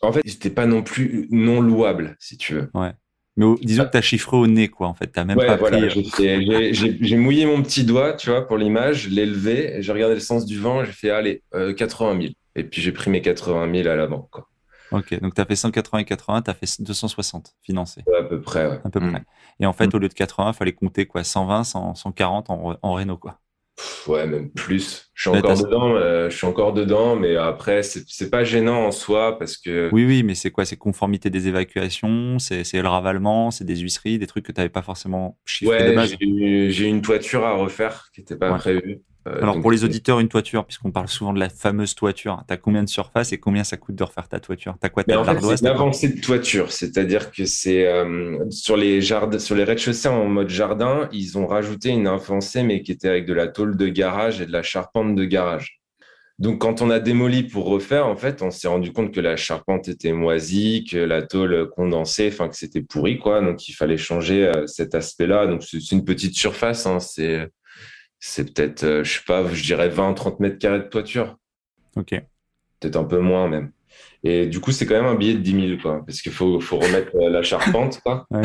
[0.01, 2.71] En fait, c'était pas non plus non louable, si tu veux.
[2.75, 2.93] Ouais.
[3.39, 5.07] Mais disons que tu as chiffré au nez, quoi, en fait.
[5.07, 9.05] T'as même ouais, pas voilà, euh, J'ai mouillé mon petit doigt, tu vois, pour l'image,
[9.05, 11.43] je l'ai levé, j'ai regardé le sens du vent, j'ai fait, allez,
[11.77, 12.33] 80 euh, 000.
[12.57, 14.49] Et puis j'ai pris mes 80 000 à l'avant, quoi.
[14.93, 18.03] Ok, donc tu as fait 180 et 80, tu as fait 260 financés.
[18.07, 18.81] Ouais, à peu près, ouais.
[18.85, 19.21] À peu près.
[19.21, 19.25] Mm.
[19.61, 19.97] Et en fait, mm.
[19.97, 23.39] au lieu de 80, il fallait compter quoi 120, 140 en, en réno, quoi.
[24.07, 25.11] ouais, même plus.
[25.15, 28.91] Je suis encore dedans, euh, je suis encore dedans, mais après, c'est pas gênant en
[28.93, 29.91] soi parce que.
[29.93, 34.19] Oui, oui, mais c'est quoi C'est conformité des évacuations, c'est le ravalement, c'est des huisseries,
[34.19, 36.15] des trucs que tu n'avais pas forcément chiffrés de base.
[36.21, 39.03] J'ai une toiture à refaire qui n'était pas prévue.
[39.29, 42.55] Euh, Alors pour les auditeurs, une toiture, puisqu'on parle souvent de la fameuse toiture, tu
[42.55, 44.77] as combien de surface et combien ça coûte de refaire ta toiture?
[44.81, 49.01] T'as quoi as en C'est une avancée de toiture, c'est-à-dire que c'est euh, sur les
[49.01, 53.09] jardins, sur les rez-de-chaussée en mode jardin, ils ont rajouté une avancée, mais qui était
[53.09, 55.79] avec de la tôle de garage et de la charpente de garage.
[56.39, 59.37] Donc, quand on a démoli pour refaire, en fait, on s'est rendu compte que la
[59.37, 63.41] charpente était moisie, que la tôle condensée, enfin que c'était pourri, quoi.
[63.41, 65.49] Donc, il fallait changer euh, cet aspect-là.
[65.49, 66.87] Donc, c'est une petite surface.
[66.87, 67.49] Hein, c'est
[68.21, 71.37] c'est peut-être, euh, je sais pas, je dirais 20, 30 mètres carrés de toiture.
[71.97, 72.11] Ok.
[72.81, 73.73] Peut-être un peu moins même.
[74.25, 76.61] Et du coup, c'est quand même un billet de 10 000, quoi, parce qu'il faut,
[76.61, 78.27] faut remettre euh, la charpente, quoi.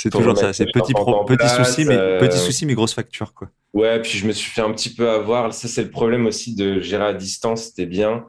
[0.00, 2.20] C'est toujours ça, c'est petit, petit souci, mais euh...
[2.20, 3.50] petit souci, mais grosse facture, quoi.
[3.74, 5.52] Ouais, puis je me suis fait un petit peu avoir.
[5.52, 8.24] Ça, c'est le problème aussi de gérer à distance, c'était bien.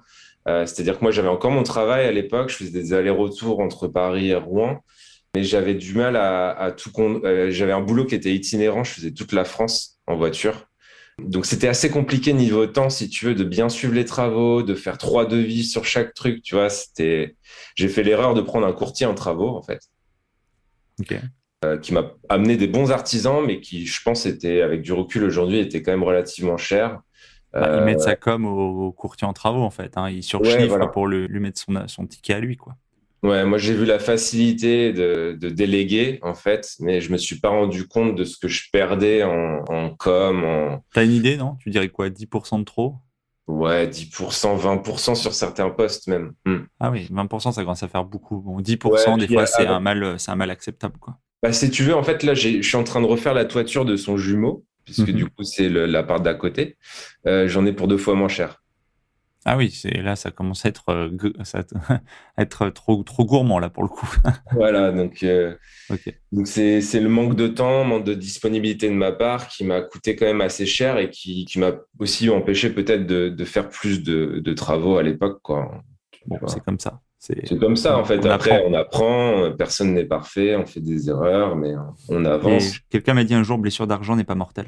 [0.47, 3.87] Euh, c'est-à-dire que moi, j'avais encore mon travail à l'époque, je faisais des allers-retours entre
[3.87, 4.83] Paris et Rouen,
[5.35, 6.91] mais j'avais du mal à, à tout.
[7.49, 10.65] j'avais un boulot qui était itinérant, je faisais toute la France en voiture.
[11.19, 14.73] Donc c'était assez compliqué niveau temps, si tu veux, de bien suivre les travaux, de
[14.73, 16.41] faire trois devis sur chaque truc.
[16.41, 17.35] Tu vois, c'était.
[17.75, 19.81] J'ai fait l'erreur de prendre un courtier en travaux, en fait,
[21.65, 25.23] euh, qui m'a amené des bons artisans, mais qui, je pense, était avec du recul
[25.23, 27.01] aujourd'hui, était quand même relativement cher.
[27.51, 29.97] Bah, ils mettent ça comme au, courtier en travaux, en fait.
[29.97, 30.09] Hein.
[30.09, 32.75] Ils surchiffrent pour lui mettre son, son ticket à lui, quoi.
[33.21, 37.39] Ouais, moi j'ai vu la facilité de, de, déléguer en fait, mais je me suis
[37.39, 40.43] pas rendu compte de ce que je perdais en, en com.
[40.43, 40.83] En...
[40.93, 41.57] T'as une idée, non?
[41.59, 42.09] Tu dirais quoi?
[42.09, 42.95] 10% de trop?
[43.47, 46.33] Ouais, 10%, 20% sur certains postes même.
[46.45, 46.59] Hmm.
[46.79, 48.37] Ah oui, 20% ça commence à faire beaucoup.
[48.37, 51.17] Bon, 10% des fois c'est un mal, un mal acceptable quoi.
[51.41, 53.85] Bah si tu veux, en fait là, je suis en train de refaire la toiture
[53.85, 55.15] de son jumeau, puisque mhm.
[55.15, 56.77] du coup c'est la part d'à côté.
[57.27, 58.61] Euh, J'en ai pour deux fois moins cher.
[59.45, 61.09] Ah oui, c'est là ça commence à être, euh,
[62.37, 64.09] être trop trop gourmand là pour le coup.
[64.51, 65.55] voilà, donc euh,
[66.31, 70.15] donc c'est le manque de temps, manque de disponibilité de ma part qui m'a coûté
[70.15, 74.03] quand même assez cher et qui, qui m'a aussi empêché peut-être de, de, faire plus
[74.03, 75.71] de, de travaux à l'époque quoi.
[76.25, 76.99] Bon, c'est comme ça.
[77.17, 78.25] C'est comme ça en fait.
[78.25, 79.51] Après, on apprend.
[79.57, 80.55] Personne n'est parfait.
[80.55, 81.73] On fait des erreurs, mais
[82.07, 82.79] on avance.
[82.89, 84.67] Quelqu'un m'a dit un jour blessure d'argent n'est pas mortelle.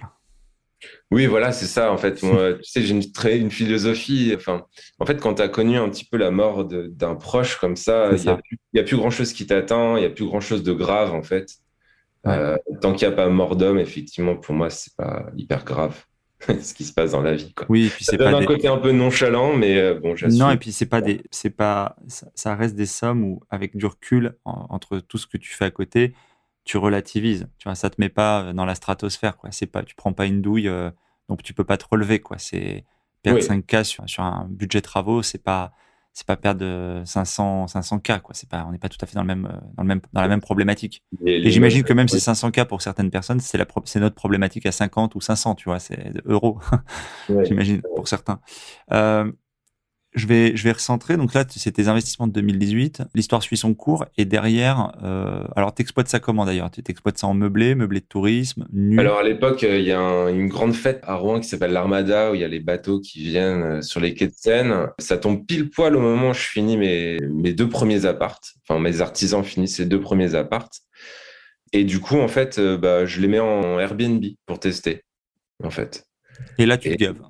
[1.12, 1.92] Oui, voilà, c'est ça.
[1.92, 4.34] En fait, moi, tu sais, j'ai une, très, une philosophie.
[4.36, 4.66] Enfin,
[5.00, 8.12] en fait, quand tu as connu un petit peu la mort d'un proche comme ça,
[8.14, 8.40] il
[8.74, 11.50] n'y a, plus grand-chose qui t'attend, il n'y a plus grand-chose de grave, en fait.
[12.28, 16.06] Euh, tant qu'il n'y a pas mort d'homme, effectivement, pour moi, c'est pas hyper grave
[16.62, 17.54] ce qui se passe dans la vie.
[17.54, 17.66] Quoi.
[17.70, 20.40] Oui, et puis c'est pas un côté un peu nonchalant, mais euh, bon, j'assume.
[20.40, 23.86] Non, et puis c'est pas des, c'est pas, ça, reste des sommes où, avec du
[23.86, 26.14] recul, entre tout ce que tu fais à côté,
[26.64, 27.48] tu relativises.
[27.58, 29.52] Tu vois, ça te met pas euh, dans la stratosphère, quoi.
[29.52, 30.92] C'est pas, tu prends pas une douille, euh,
[31.30, 32.38] donc tu peux pas te relever, quoi.
[32.38, 32.86] C'est
[33.24, 35.74] perdre 5K sur, un budget travaux, c'est pas,
[36.14, 38.34] c'est pas perdre 500, 500 k, quoi.
[38.34, 40.02] C'est pas, on n'est pas tout à fait dans le même, euh, dans le même,
[40.14, 41.04] dans la même problématique.
[41.26, 44.66] Et, j'imagine que même ces 500 k pour certaines personnes, c'est la, c'est notre problématique
[44.66, 46.60] à 50 ou 500, tu vois, c'est euros.
[47.44, 48.40] j'imagine pour certains.
[48.92, 49.32] Euh,
[50.14, 51.16] je vais, je vais recentrer.
[51.18, 53.04] Donc là, c'est tes investissements de 2018.
[53.16, 54.06] L'histoire suit son cours.
[54.18, 56.70] Et derrière, euh, alors t'exploites ça comment d'ailleurs?
[56.70, 59.00] Tu t'exploites ça en meublé, meublé de tourisme, nu?
[59.00, 62.36] Alors à l'époque, il y a une grande fête à Rouen qui s'appelle l'Armada, où
[62.36, 64.88] il y a les bateaux qui viennent euh, sur les quais de Seine.
[65.00, 68.54] Ça tombe pile poil au moment où je finis mes, mes deux premiers appartes.
[68.68, 70.82] Enfin, mes artisans finissent ces deux premiers appartes.
[71.74, 75.04] Et du coup, en fait, euh, bah, je les mets en Airbnb pour tester,
[75.64, 76.06] en fait.
[76.58, 77.22] Et là, tu te gaves.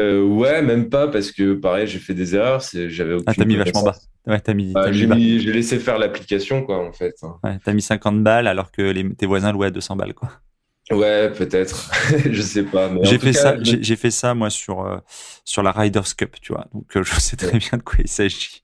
[0.00, 2.62] Euh, Ouais, même pas, parce que pareil, j'ai fait des erreurs.
[2.72, 3.96] J'avais Ah, t'as mis vachement bas.
[4.26, 4.72] Ouais, t'as mis.
[4.72, 5.06] Bah, j'ai
[5.52, 7.14] laissé faire l'application, quoi, en fait.
[7.22, 7.36] Hein.
[7.44, 10.30] Ouais, t'as mis 50 balles alors que les, tes voisins louaient à 200 balles, quoi.
[10.90, 11.90] Ouais, peut-être.
[12.30, 12.90] je sais pas.
[13.02, 13.56] J'ai fait ça.
[13.62, 14.98] J'ai fait ça moi sur euh,
[15.44, 16.66] sur la Riders Cup, tu vois.
[16.74, 18.62] Donc euh, je sais très bien de quoi il s'agit.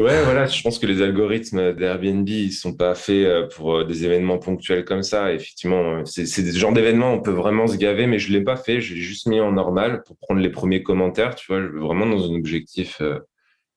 [0.00, 3.84] Ouais, voilà, je pense que les algorithmes d'Airbnb, ils sont pas faits euh, pour euh,
[3.84, 5.30] des événements ponctuels comme ça.
[5.30, 8.56] Effectivement, euh, c'est des genres d'événements, on peut vraiment se gaver, mais je l'ai pas
[8.56, 8.80] fait.
[8.80, 12.24] Je l'ai juste mis en normal pour prendre les premiers commentaires, tu vois, vraiment dans
[12.24, 13.02] un objectif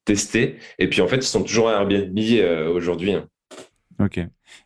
[0.05, 0.55] testé.
[0.79, 2.17] Et puis, en fait, ils sont toujours à Airbnb
[2.73, 3.11] aujourd'hui.
[3.11, 3.27] Hein.
[3.99, 4.21] Ok.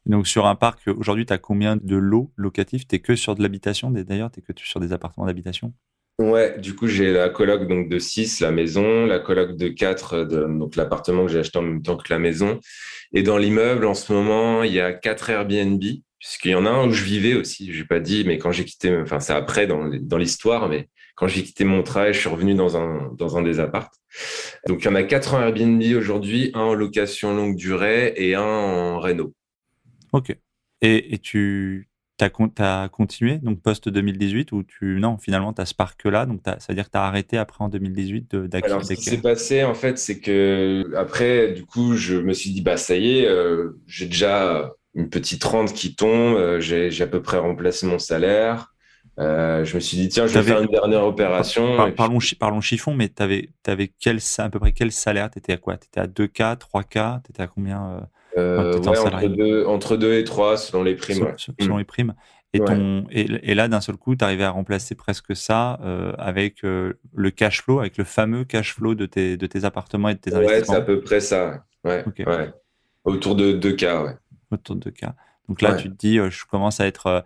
[0.06, 2.88] Donc, sur un parc, aujourd'hui, tu as combien de lots locatifs?
[2.88, 5.74] Tu que sur de l'habitation D'ailleurs, tu que sur des appartements d'habitation?
[6.20, 10.24] Ouais, du coup, j'ai la coloc donc de 6, la maison, la coloc de 4,
[10.24, 12.60] donc l'appartement que j'ai acheté en même temps que la maison.
[13.14, 15.80] Et dans l'immeuble, en ce moment, il y a 4 Airbnb,
[16.18, 17.72] puisqu'il y en a un où je vivais aussi.
[17.72, 21.28] Je n'ai pas dit, mais quand j'ai quitté, enfin, c'est après dans, l'histoire, mais quand
[21.28, 23.94] j'ai quitté mon travail, je suis revenu dans un, dans un des appartes.
[24.68, 28.34] Donc, il y en a 4 en Airbnb aujourd'hui, un en location longue durée et
[28.34, 29.36] un en réno.
[30.14, 30.36] Ok.
[30.82, 35.00] Et tu, tu as, continué, donc post-2018, ou tu.
[35.00, 37.64] Non, finalement, tu as ce parc-là, donc ça veut dire que tu as arrêté après
[37.64, 38.76] en 2018 d'acquérir.
[38.76, 42.52] Alors, ce qui s'est passé, en fait, c'est que après, du coup, je me suis
[42.52, 47.02] dit, bah, ça y est, euh, j'ai déjà une petite rente qui tombe, euh, j'ai
[47.02, 48.74] à peu près remplacé mon salaire.
[49.20, 51.92] Euh, je me suis dit, tiens, je vais faire une dernière opération.
[51.96, 55.30] parlons, parlons, chiffon, mais tu avais, avais quel, à peu près quel salaire?
[55.32, 55.78] Tu étais à quoi?
[55.78, 60.58] Tu étais à 2K, 3K Tu étais à combien euh, entre, deux, entre et trois
[60.58, 61.34] selon les primes.
[61.60, 62.14] Selon, les primes.
[62.54, 66.64] Et, ton, et, là, d'un seul coup, tu arrivais à remplacer presque ça euh, avec
[66.64, 70.16] euh, le cash flow, avec le fameux cash flow de tes, de tes appartements et
[70.16, 70.60] de tes investissements.
[70.60, 71.66] Ouais, c'est à peu près ça.
[73.04, 74.16] Autour de 2K, ouais.
[74.52, 75.14] Autour de 2K.
[75.50, 77.26] Donc là, tu te dis, je commence à être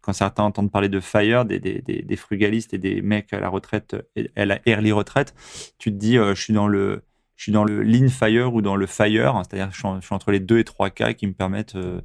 [0.00, 3.50] quand certains entendent parler de FIRE, des, des, des, frugalistes et des mecs à la
[3.50, 3.96] retraite,
[4.34, 5.34] à la early retraite,
[5.78, 7.02] tu te dis, je suis dans le,
[7.40, 10.14] je suis dans le lean fire ou dans le fire, hein, c'est-à-dire que je suis,
[10.14, 12.02] entre les 2 et 3 cas qui me permettent euh,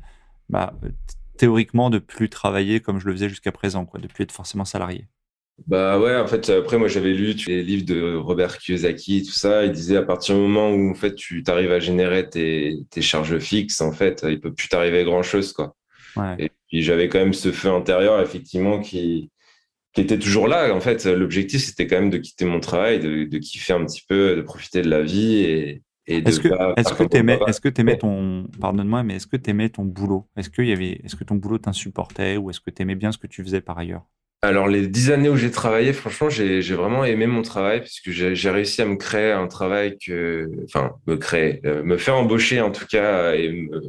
[0.47, 0.73] bah,
[1.37, 4.63] théoriquement de plus travailler comme je le faisais jusqu'à présent, quoi, de plus être forcément
[4.63, 5.09] salarié.
[5.67, 9.65] Bah ouais, en fait, après, moi, j'avais lu les livres de Robert Kiyosaki, tout ça.
[9.65, 13.01] Il disait à partir du moment où, en fait, tu arrives à générer tes, tes,
[13.01, 15.75] charges fixes, en fait, il peut plus t'arriver grand chose, quoi.
[16.39, 19.31] Et puis, j'avais quand même ce feu intérieur, effectivement, qui,
[19.95, 20.75] qui était toujours là.
[20.75, 24.35] En fait, l'objectif, c'était quand même de quitter mon travail, de, kiffer un petit peu,
[24.35, 27.97] de profiter de la vie et, de est-ce que est-ce que t'aimais est-ce que t'aimais
[27.97, 30.27] ton pardonne-moi mais est-ce que t'aimais ton boulot?
[30.37, 33.17] Est-ce qu'il y avait est-ce que ton boulot t'insupportait ou est-ce que t'aimais bien ce
[33.17, 34.03] que tu faisais par ailleurs?
[34.43, 38.49] Alors les dix années où j'ai travaillé franchement j'ai vraiment aimé mon travail puisque j'ai
[38.51, 42.69] réussi à me créer un travail que enfin me créer euh, me faire embaucher en
[42.69, 43.81] tout cas et me,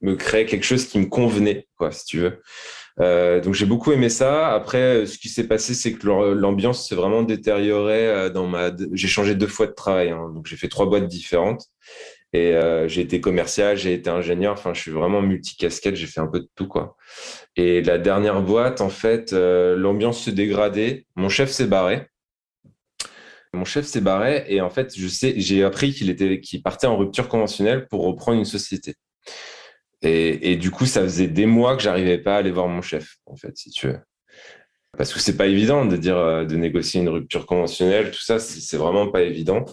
[0.00, 2.40] me créer quelque chose qui me convenait quoi si tu veux
[3.00, 4.52] euh, donc j'ai beaucoup aimé ça.
[4.52, 8.70] Après, ce qui s'est passé, c'est que l'ambiance s'est vraiment détériorée euh, dans ma.
[8.92, 10.30] J'ai changé deux fois de travail, hein.
[10.34, 11.66] donc j'ai fait trois boîtes différentes
[12.32, 14.52] et euh, j'ai été commercial, j'ai été ingénieur.
[14.52, 15.96] Enfin, je suis vraiment multicasquette.
[15.96, 16.96] J'ai fait un peu de tout quoi.
[17.56, 21.06] Et la dernière boîte, en fait, l'ambiance se dégradait.
[21.16, 22.06] Mon chef s'est barré.
[23.52, 26.86] Mon chef s'est barré et en fait, je sais, j'ai appris qu'il était, qu'il partait
[26.86, 28.94] en rupture conventionnelle pour reprendre une société.
[30.02, 33.16] Et, du coup, ça faisait des mois que j'arrivais pas à aller voir mon chef,
[33.26, 33.98] en fait, si tu veux.
[34.96, 38.38] Parce que c'est pas évident de dire, euh, de négocier une rupture conventionnelle, tout ça,
[38.38, 39.64] c'est vraiment pas évident.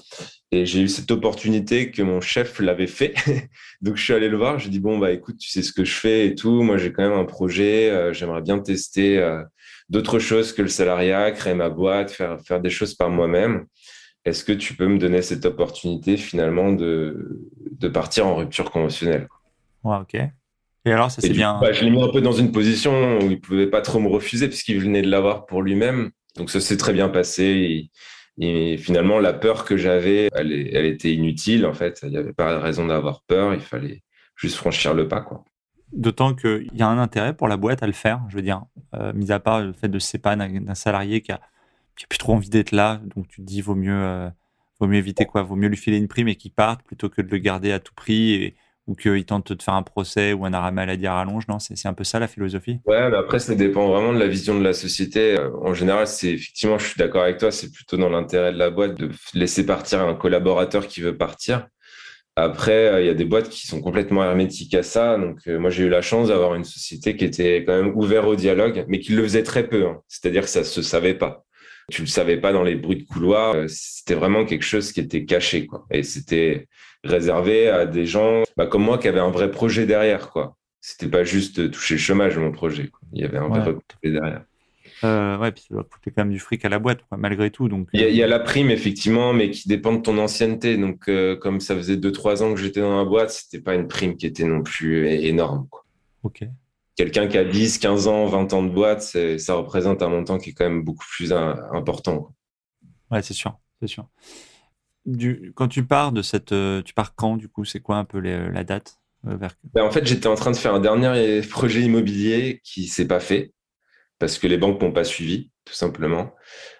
[0.51, 3.15] Et j'ai eu cette opportunité que mon chef l'avait fait.
[3.81, 4.59] Donc, je suis allé le voir.
[4.59, 6.61] Je lui ai dit, bon, bah, écoute, tu sais ce que je fais et tout.
[6.61, 7.89] Moi, j'ai quand même un projet.
[7.89, 9.41] Euh, j'aimerais bien tester euh,
[9.89, 13.65] d'autres choses que le salariat, créer ma boîte, faire, faire des choses par moi-même.
[14.23, 19.27] Est-ce que tu peux me donner cette opportunité finalement de, de partir en rupture conventionnelle
[19.83, 20.15] ok.
[20.15, 21.59] Et alors, ça c'est bien.
[21.59, 24.07] Bah, je l'ai mis un peu dans une position où il pouvait pas trop me
[24.07, 26.11] refuser puisqu'il venait de l'avoir pour lui-même.
[26.37, 27.89] Donc ça s'est très bien passé.
[28.39, 31.99] Et, finalement, la peur que j'avais, elle, elle, était inutile en fait.
[32.03, 33.53] Il n'y avait pas de raison d'avoir peur.
[33.53, 34.03] Il fallait
[34.35, 35.43] juste franchir le pas, quoi.
[35.91, 38.21] D'autant qu'il y a un intérêt pour la boîte à le faire.
[38.29, 38.63] Je veux dire,
[38.93, 41.39] euh, mis à part le fait de se séparer d'un salarié qui a,
[41.97, 44.29] qui a plus trop envie d'être là, donc tu te dis vaut mieux, euh,
[44.79, 47.21] vaut mieux éviter quoi, vaut mieux lui filer une prime et qu'il parte plutôt que
[47.21, 48.55] de le garder à tout prix et,
[48.87, 51.87] ou qu'il tente de faire un procès ou un arrêt maladie à rallonge, non C'est
[51.87, 52.79] un peu ça la philosophie?
[52.85, 55.37] Ouais, mais après, ça dépend vraiment de la vision de la société.
[55.37, 58.57] Euh, en général, c'est effectivement, je suis d'accord avec toi, c'est plutôt dans l'intérêt de
[58.57, 61.67] la boîte de laisser partir un collaborateur qui veut partir.
[62.37, 65.17] Après, euh, il y a des boîtes qui sont complètement hermétiques à ça.
[65.17, 68.25] Donc, euh, moi, j'ai eu la chance d'avoir une société qui était quand même ouverte
[68.25, 69.85] au dialogue, mais qui le faisait très peu.
[69.85, 70.01] Hein.
[70.07, 71.43] C'est-à-dire que ça se savait pas.
[71.91, 73.55] Tu le savais pas dans les bruits de couloir.
[73.67, 75.85] C'était vraiment quelque chose qui était caché, quoi.
[75.89, 76.67] Et c'était
[77.09, 80.55] réservé à des gens bah, comme moi qui avaient un vrai projet derrière, quoi.
[80.81, 82.91] C'était pas juste toucher le chômage, mon projet.
[83.13, 84.43] Il y avait un vrai projet derrière.
[85.03, 87.67] Euh, ouais, puis ça doit coûter quand même du fric à la boîte, malgré tout.
[87.67, 90.77] Donc, il y, a, la prime, effectivement, mais qui dépend de ton ancienneté.
[90.77, 94.15] Donc, comme ça faisait 2-3 ans que j'étais dans la boîte, c'était pas une prime
[94.15, 95.67] qui était non plus énorme.
[95.69, 95.85] Quoi.
[96.23, 96.43] Ok.
[96.95, 100.49] Quelqu'un qui a 10, 15 ans, 20 ans de boîte, ça représente un montant qui
[100.49, 102.19] est quand même beaucoup plus important.
[102.19, 102.33] Quoi.
[103.11, 104.07] Ouais, c'est sûr, c'est sûr.
[105.07, 106.53] Du, quand tu pars de cette,
[106.85, 109.37] tu pars quand du coup C'est quoi un peu la date euh,
[109.73, 113.19] ben, en fait, j'étais en train de faire un dernier projet immobilier qui s'est pas
[113.19, 113.53] fait
[114.19, 116.33] parce que les banques m'ont pas suivi, tout simplement.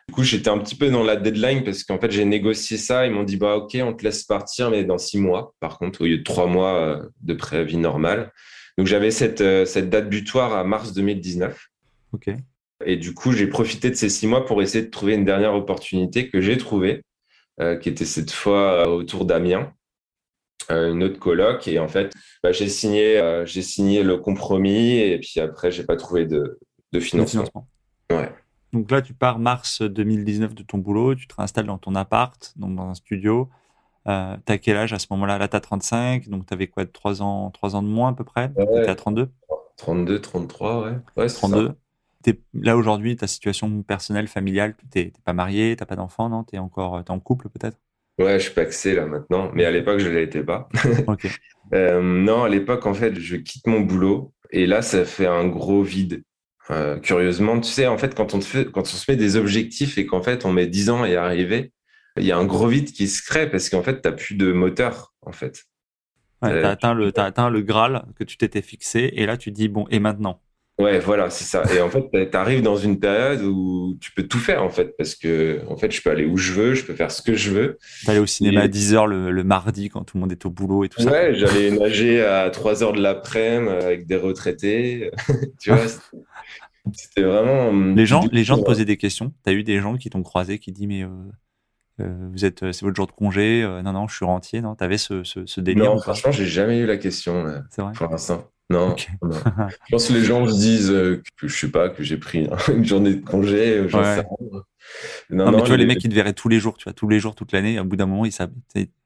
[0.08, 3.06] Du coup, j'étais un petit peu dans la deadline parce qu'en fait, j'ai négocié ça.
[3.06, 6.02] Ils m'ont dit, bah, OK, on te laisse partir, mais dans six mois, par contre,
[6.02, 8.32] au lieu de trois mois euh, de préavis normal.
[8.78, 11.60] Donc, j'avais cette, euh, cette date butoir à mars 2019.
[12.14, 12.30] OK.
[12.86, 15.54] Et du coup, j'ai profité de ces six mois pour essayer de trouver une dernière
[15.54, 17.04] opportunité que j'ai trouvée,
[17.82, 19.74] qui était cette fois autour d'Amiens.
[20.70, 24.98] Euh, une autre coloc et en fait bah, j'ai signé euh, j'ai signé le compromis
[24.98, 26.60] et puis après j'ai pas trouvé de,
[26.92, 27.70] de financement.
[28.12, 28.34] Ouais.
[28.74, 32.54] Donc là tu pars mars 2019 de ton boulot, tu te réinstalles dans ton appart,
[32.58, 33.50] donc dans un studio.
[34.10, 35.38] Euh, t'as quel âge à ce moment-là?
[35.38, 38.14] Là, tu as 35, donc tu avais quoi, 3 ans, 3 ans de moins à
[38.14, 38.52] peu près?
[38.56, 39.30] Ouais, à 32
[39.76, 40.98] 32, 33, ouais.
[41.18, 41.74] ouais 32.
[42.26, 46.44] Es, là aujourd'hui, ta situation personnelle, familiale, tu n'es pas marié, tu pas d'enfant, non?
[46.44, 47.78] Tu es encore es en couple peut-être?
[48.20, 50.68] Ouais, je suis paxé là maintenant, mais à l'époque, je ne l'étais pas.
[51.74, 55.48] euh, non, à l'époque, en fait, je quitte mon boulot et là, ça fait un
[55.48, 56.24] gros vide.
[56.72, 59.36] Euh, curieusement, tu sais, en fait, quand on, te fait, quand on se met des
[59.36, 61.72] objectifs et qu'en fait, on met 10 ans à y arriver,
[62.18, 64.36] il y a un gros vide qui se crée parce qu'en fait, tu n'as plus
[64.36, 65.66] de moteur, en fait.
[66.42, 69.38] Ouais, tu as, atteint le, as atteint le Graal que tu t'étais fixé et là,
[69.38, 70.42] tu dis, bon, et maintenant?
[70.80, 71.64] Ouais, voilà, c'est ça.
[71.74, 74.96] Et en fait, tu arrives dans une période où tu peux tout faire, en fait,
[74.96, 77.34] parce que, en fait, je peux aller où je veux, je peux faire ce que
[77.34, 77.78] je veux.
[78.06, 80.84] aller au cinéma à 10 h le, mardi quand tout le monde est au boulot
[80.84, 81.12] et tout ça.
[81.12, 85.10] Ouais, j'allais nager à 3 h de l'après-midi avec des retraités.
[85.60, 85.88] tu vois,
[86.94, 87.72] c'était vraiment.
[87.96, 89.34] Les gens, les gens te posaient des questions.
[89.44, 91.08] Tu as eu des gens qui t'ont croisé qui disent, mais euh,
[92.02, 94.62] euh, vous êtes, c'est votre jour de congé euh, Non, non, je suis rentier.
[94.62, 97.46] Non, t'avais ce, ce, ce délire Non, franchement, j'ai jamais eu la question.
[97.72, 97.94] C'est vrai?
[97.94, 98.48] Pour l'instant.
[98.70, 102.18] Non, je pense que les gens se disent euh, que je sais pas, que j'ai
[102.18, 103.78] pris une journée de congé.
[103.78, 104.22] Euh,
[105.30, 107.08] non, mais tu vois, les mecs, ils te verraient tous les jours, tu vois, tous
[107.08, 107.80] les jours, toute l'année.
[107.80, 108.52] Au bout d'un moment, ils savent,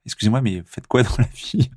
[0.06, 1.69] excusez-moi, mais faites quoi dans la vie?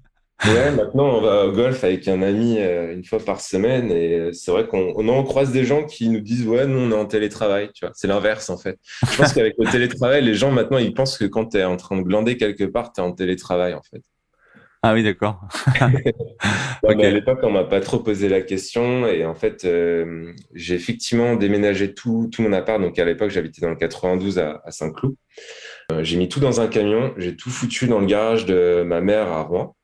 [0.44, 3.90] Ouais, maintenant, on va au golf avec un ami euh, une fois par semaine.
[3.90, 7.00] Et c'est vrai qu'on on croise des gens qui nous disent, ouais, nous, on est
[7.00, 7.92] en télétravail, tu vois.
[7.94, 8.78] C'est l'inverse, en fait.
[9.10, 11.76] Je pense qu'avec le télétravail, les gens, maintenant, ils pensent que quand tu es en
[11.76, 14.02] train de glander quelque part, tu es en télétravail, en fait.
[14.86, 15.40] Ah oui, d'accord.
[16.86, 21.36] À l'époque, on m'a pas trop posé la question et en fait, euh, j'ai effectivement
[21.36, 22.78] déménagé tout, tout mon appart.
[22.78, 25.14] Donc à l'époque, j'habitais dans le 92 à, Saint-Cloud.
[25.90, 29.00] Euh, j'ai mis tout dans un camion, j'ai tout foutu dans le garage de ma
[29.00, 29.74] mère à Rouen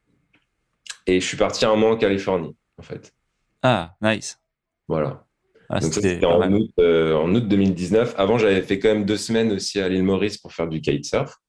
[1.06, 3.14] et je suis parti un mois en Californie, en fait.
[3.62, 4.38] Ah, nice.
[4.86, 5.24] Voilà.
[5.70, 6.42] Ah, c'était en
[6.78, 8.16] euh, en août 2019.
[8.18, 11.40] Avant, j'avais fait quand même deux semaines aussi à l'île Maurice pour faire du kitesurf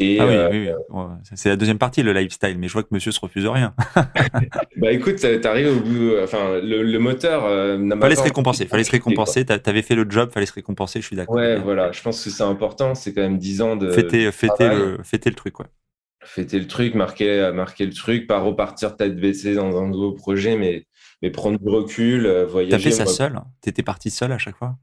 [0.00, 1.02] ah oui, euh, oui, oui.
[1.34, 3.74] c'est la deuxième partie, le lifestyle, mais je vois que monsieur se refuse rien.
[4.76, 8.92] bah écoute, t'arrives au bout, enfin, le, moteur euh, n'a Fallait se récompenser, fallait se
[8.92, 11.34] récompenser, t'avais fait le job, fallait se récompenser, je suis d'accord.
[11.34, 13.90] Ouais, voilà, je pense que c'est important, c'est quand même 10 ans de.
[13.90, 15.66] Fêter, fêter, le, fêter le truc, ouais.
[16.24, 20.56] Fêter le truc, marquer, marquer le truc, pas repartir tête baissée dans un nouveau projet,
[20.56, 20.86] mais,
[21.22, 22.76] mais prendre du recul, euh, voyager.
[22.76, 24.76] T'as fait ça seul T'étais parti seul à chaque fois?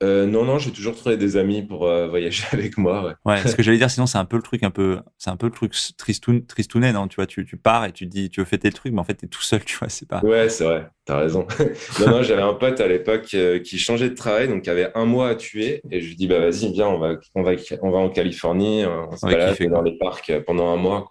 [0.00, 3.16] Euh, non, non, j'ai toujours trouvé des amis pour euh, voyager avec moi.
[3.24, 3.46] Ouais.
[3.46, 5.46] ce que j'allais dire, sinon c'est un peu le truc, un peu, c'est un peu
[5.46, 7.08] le truc tristoun, tristounet, non?
[7.08, 9.04] Tu vois, tu, tu pars et tu dis, tu veux fêter le truc, mais en
[9.04, 10.20] fait t'es tout seul, tu vois, c'est pas.
[10.20, 11.46] Ouais, c'est vrai, t'as raison.
[12.00, 14.90] non, non, j'avais un pote à l'époque euh, qui changeait de travail, donc qui avait
[14.94, 17.52] un mois à tuer, et je lui dis, bah vas-y, viens, on va, on va,
[17.82, 21.10] on va en Californie, on se balade dans les parcs pendant un mois.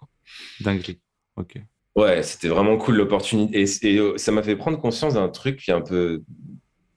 [0.60, 0.96] Dingue.
[1.36, 1.56] Ok.
[1.94, 5.72] Ouais, c'était vraiment cool l'opportunité, et, et ça m'a fait prendre conscience d'un truc qui
[5.72, 6.22] est un peu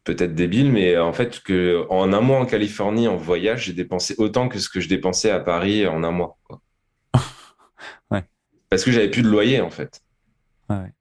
[0.04, 4.16] peut-être débile, mais en fait, que en un mois en Californie, en voyage, j'ai dépensé
[4.18, 6.38] autant que ce que je dépensais à Paris en un mois.
[8.12, 8.24] ouais.
[8.70, 10.02] Parce que j'avais plus de loyer, en fait.
[10.70, 10.92] Ouais.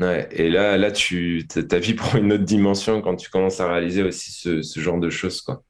[0.00, 0.28] ouais.
[0.32, 4.02] Et là, là, tu, ta vie prend une autre dimension quand tu commences à réaliser
[4.02, 5.62] aussi ce, ce, genre de choses, quoi.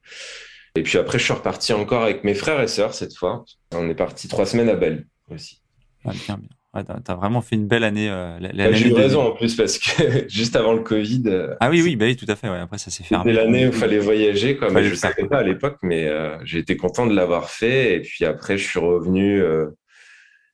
[0.77, 3.45] Et puis après, je suis reparti encore avec mes frères et sœurs cette fois.
[3.73, 5.63] On est parti trois semaines à Bali aussi.
[6.05, 6.56] Ah, bien, bien.
[6.77, 8.11] Ouais, t'as vraiment fait une belle année.
[8.11, 11.23] Euh, bah, J'ai eu raison en plus parce que juste avant le Covid.
[11.27, 12.51] Euh, ah oui, oui, bah oui, tout à fait.
[12.51, 12.59] Ouais.
[12.59, 13.33] Après, ça s'est fermé.
[13.33, 14.57] C'était l'année où il fallait voyager.
[14.57, 14.69] Quoi.
[14.83, 17.95] je ne savais pas à l'époque, mais euh, j'ai été content de l'avoir fait.
[17.95, 19.43] Et puis après, je suis revenu.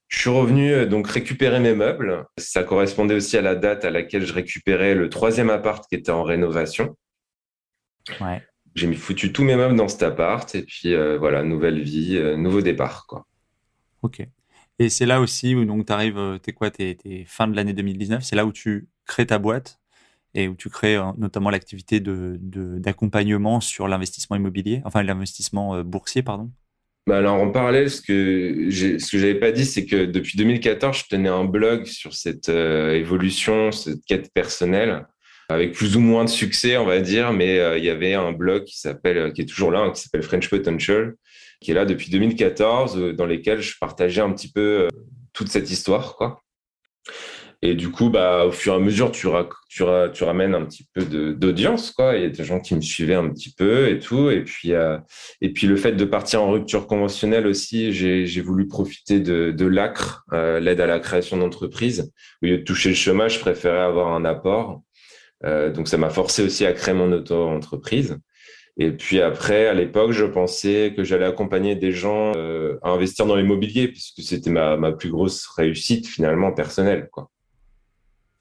[0.08, 2.24] je suis revenu donc récupérer mes meubles.
[2.38, 6.12] Ça correspondait aussi à la date à laquelle je récupérais le troisième appart qui était
[6.12, 6.96] en rénovation.
[8.20, 8.42] Ouais.
[8.74, 12.60] J'ai mis foutu tous mes meubles dans cet appart et puis voilà, nouvelle vie, nouveau
[12.60, 13.26] départ quoi.
[14.02, 14.26] Ok.
[14.78, 16.96] Et c'est là aussi où tu arrives, euh, t'es quoi, t'es,
[17.26, 19.80] fin de l'année 2019, c'est là où tu crées ta boîte
[20.34, 22.38] et où tu crées notamment l'activité de,
[22.78, 26.50] d'accompagnement sur l'investissement immobilier, enfin l'investissement boursier, pardon.
[27.06, 30.96] Bah alors en parallèle, ce que ce que j'avais pas dit, c'est que depuis 2014,
[30.96, 35.04] je tenais un blog sur cette évolution, cette quête personnelle
[35.52, 38.32] avec plus ou moins de succès, on va dire, mais euh, il y avait un
[38.32, 41.14] blog qui s'appelle, euh, qui est toujours là, hein, qui s'appelle French Potential,
[41.62, 44.88] qui est là depuis 2014, euh, dans lesquels je partageais un petit peu
[45.32, 46.40] toute cette histoire, quoi.
[47.64, 51.04] Et du coup, bah, au fur et à mesure, tu, ramènes un petit peu
[51.34, 52.16] d'audience, quoi.
[52.16, 54.30] Il y a des gens qui me suivaient un petit peu et tout.
[54.30, 54.72] Et puis,
[55.40, 59.66] et puis le fait de partir en rupture conventionnelle aussi, j'ai voulu profiter de, de
[59.66, 62.12] l'ACRE, l'aide à la création d'entreprise.
[62.42, 64.82] Au lieu de toucher le chômage, je préférais avoir un apport.
[65.44, 68.18] Euh, donc ça m'a forcé aussi à créer mon auto-entreprise.
[68.78, 73.26] Et puis après, à l'époque, je pensais que j'allais accompagner des gens euh, à investir
[73.26, 77.08] dans l'immobilier, puisque c'était ma, ma, plus grosse réussite finalement personnelle.
[77.12, 77.30] Quoi.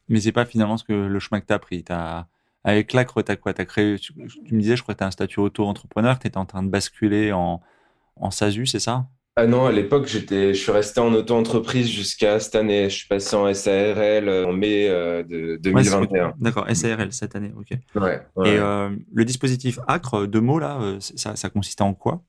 [0.08, 1.84] Mais c'est pas finalement ce que le chemin que tu as pris.
[1.90, 2.28] As,
[2.64, 3.54] avec l'ACRE, tu quoi?
[3.58, 6.38] As créé, tu, me disais, je crois que tu as un statut auto-entrepreneur, tu étais
[6.38, 7.62] en train de basculer en,
[8.16, 9.08] en SASU, c'est ça?
[9.38, 12.90] Ah non, à l'époque, j'étais, je suis resté en auto-entreprise jusqu'à cette année.
[12.90, 16.34] Je suis passé en SARL euh, en mai euh, de 2021.
[16.38, 17.78] D'accord, SARL cette année, ok.
[17.96, 22.22] Ouais, Et euh, le dispositif ACRE, deux mots là, ça, ça consiste en quoi?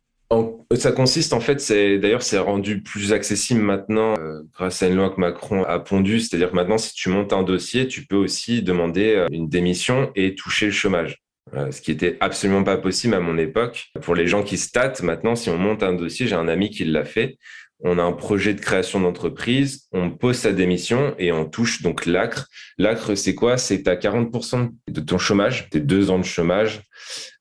[0.74, 4.14] Ça consiste en fait, c'est d'ailleurs c'est rendu plus accessible maintenant
[4.55, 6.20] grâce à une loi que Macron a pondue.
[6.20, 10.34] C'est-à-dire que maintenant, si tu montes un dossier, tu peux aussi demander une démission et
[10.34, 11.22] toucher le chômage.
[11.55, 13.88] Euh, ce qui était absolument pas possible à mon époque.
[14.03, 16.84] Pour les gens qui statent, maintenant, si on monte un dossier, j'ai un ami qui
[16.84, 17.36] l'a fait.
[17.84, 22.07] On a un projet de création d'entreprise, on pose sa démission et on touche donc
[22.07, 22.47] l'ACRE.
[22.78, 23.59] L'ACRE, c'est quoi?
[23.59, 26.82] C'est as 40% de ton chômage, tes deux ans de chômage,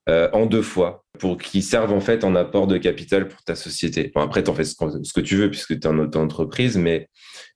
[0.10, 3.54] euh, en deux fois, pour qu'ils servent en fait en apport de capital pour ta
[3.54, 4.12] société.
[4.16, 4.74] Bon, après, tu en fais ce
[5.14, 7.08] que tu veux puisque tu es en auto-entreprise, mais,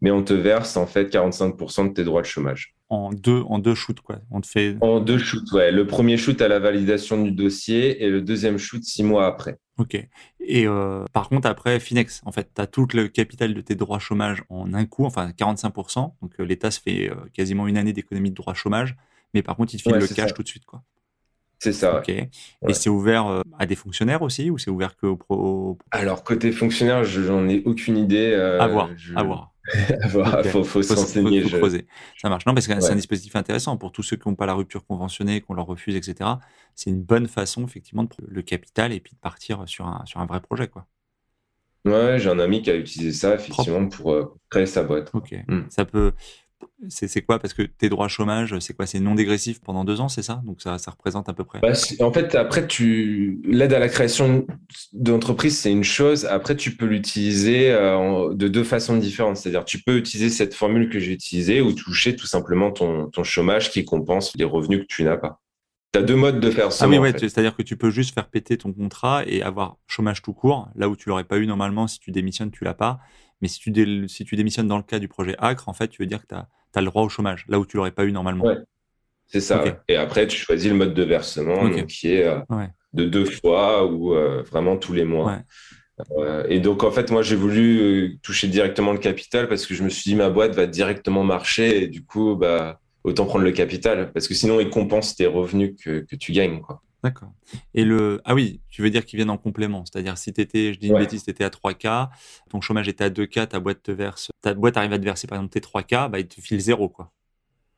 [0.01, 3.59] mais on te verse en fait 45% de tes droits de chômage en deux, en
[3.59, 4.19] deux shoots, quoi.
[4.31, 4.77] On te fait...
[4.81, 5.71] En deux shoots, ouais.
[5.71, 9.57] Le premier shoot à la validation du dossier et le deuxième shoot six mois après.
[9.77, 9.95] Ok.
[10.39, 13.75] Et euh, par contre, après, Finex, en fait, tu as tout le capital de tes
[13.75, 16.13] droits chômage en un coup, enfin 45%.
[16.21, 18.95] Donc euh, l'État se fait euh, quasiment une année d'économie de droits chômage.
[19.33, 20.83] Mais par contre, il te file le cash tout de suite, quoi.
[21.59, 21.99] C'est ça.
[21.99, 22.09] Ok.
[22.09, 22.29] Et
[22.73, 25.77] c'est ouvert à des fonctionnaires aussi ou c'est ouvert que aux pro...
[25.91, 28.33] Alors, côté fonctionnaire, j'en ai aucune idée.
[28.33, 29.54] à voir, à voir.
[30.03, 31.43] Il faut, faut s'enseigner.
[32.21, 32.45] Ça marche.
[32.45, 34.85] Non, parce que c'est un dispositif intéressant pour tous ceux qui n'ont pas la rupture
[34.85, 36.29] conventionnée, qu'on leur refuse, etc.
[36.75, 40.05] C'est une bonne façon, effectivement, de prendre le capital et puis de partir sur un,
[40.05, 40.67] sur un vrai projet.
[40.67, 40.85] Quoi.
[41.85, 45.11] Ouais, j'ai un ami qui a utilisé ça, effectivement, pour euh, créer sa boîte.
[45.13, 45.35] Ok.
[45.47, 45.63] Hmm.
[45.69, 46.13] Ça peut
[46.89, 47.39] c'est quoi?
[47.39, 48.85] Parce que tes droits chômage, c'est quoi?
[48.85, 50.41] C'est non dégressif pendant deux ans, c'est ça?
[50.45, 51.59] Donc ça, ça représente à peu près?
[51.59, 54.45] Bah, en fait, après, tu l'aide à la création
[54.93, 56.25] d'entreprise, c'est une chose.
[56.25, 59.37] Après, tu peux l'utiliser euh, de deux façons différentes.
[59.37, 63.23] C'est-à-dire, tu peux utiliser cette formule que j'ai utilisée ou toucher tout simplement ton, ton
[63.23, 65.41] chômage qui compense les revenus que tu n'as pas.
[65.93, 66.85] Tu as deux modes de faire ça.
[66.85, 70.33] Ah ouais, c'est-à-dire que tu peux juste faire péter ton contrat et avoir chômage tout
[70.33, 72.99] court, là où tu l'aurais pas eu normalement si tu démissionnes, tu l'as pas.
[73.45, 76.01] Mais si tu, si tu démissionnes dans le cas du projet ACRE, en fait, tu
[76.01, 78.03] veux dire que tu as, as, le droit au chômage, là où tu l'aurais pas
[78.03, 78.43] eu normalement.
[78.43, 78.57] Ouais.
[79.27, 79.63] C'est ça.
[79.87, 82.39] Et après, tu choisis le mode de versement qui est euh,
[82.93, 85.41] de deux fois ou euh, vraiment tous les mois.
[86.17, 89.83] Euh, et donc, en fait, moi, j'ai voulu toucher directement le capital parce que je
[89.83, 93.51] me suis dit, ma boîte va directement marcher et du coup, bah, autant prendre le
[93.51, 96.61] capital parce que sinon, il compense tes revenus que, que tu gagnes.
[96.61, 96.81] Quoi.
[97.05, 97.31] D'accord.
[97.75, 100.73] Et le ah oui, tu veux dire qu'ils viennent en complément, c'est-à-dire si tu étais,
[100.73, 102.09] je dis une bêtise, tu étais à 3K,
[102.49, 105.27] ton chômage était à 2K, ta boîte te verse, ta boîte arrive à te verser
[105.27, 107.11] par exemple tes 3K, bah il te file zéro quoi.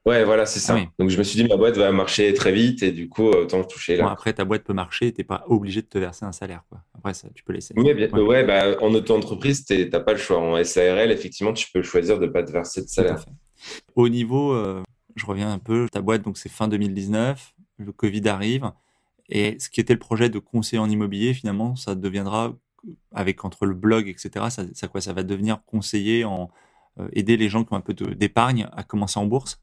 [0.05, 0.77] Ouais, voilà, c'est ça.
[0.79, 3.25] Ah Donc je me suis dit ma boîte va marcher très vite et du coup
[3.25, 4.09] autant toucher là.
[4.09, 6.81] après ta boîte peut marcher, t'es pas obligé de te verser un salaire quoi.
[6.97, 7.73] Après ça, tu peux laisser.
[7.75, 8.45] Oui, bien, ouais.
[8.45, 10.39] bah, en auto-entreprise, t'as pas le choix.
[10.39, 13.25] En SARL, effectivement, tu peux choisir de pas te verser de salaire.
[13.95, 14.81] Au niveau, euh,
[15.17, 18.71] je reviens un peu, ta boîte donc c'est fin 2019, le Covid arrive.
[19.29, 22.55] Et ce qui était le projet de conseiller en immobilier, finalement, ça deviendra,
[23.11, 26.49] avec entre le blog, etc., ça, quoi Ça va devenir conseiller en
[26.99, 29.61] euh, aider les gens qui ont un peu d'épargne à commencer en bourse?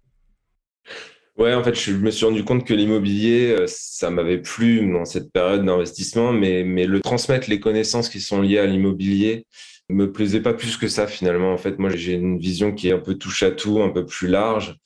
[1.37, 5.05] Ouais, en fait, je me suis rendu compte que l'immobilier, euh, ça m'avait plu dans
[5.05, 9.47] cette période d'investissement, mais, mais le transmettre les connaissances qui sont liées à l'immobilier
[9.89, 11.53] me plaisait pas plus que ça finalement.
[11.53, 14.07] En fait, moi, j'ai une vision qui est un peu touche à tout, un peu
[14.07, 14.77] plus large.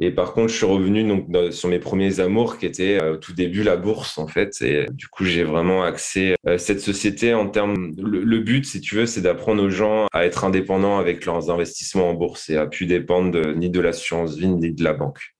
[0.00, 3.16] Et par contre, je suis revenu donc sur mes premiers amours qui étaient euh, au
[3.16, 4.60] tout début la bourse en fait.
[4.62, 7.92] Et du coup, j'ai vraiment axé euh, cette société en termes.
[7.98, 12.10] Le, but, si tu veux, c'est d'apprendre aux gens à être indépendants avec leurs investissements
[12.10, 15.34] en bourse et à plus dépendre ni de l'assurance vie ni de la banque.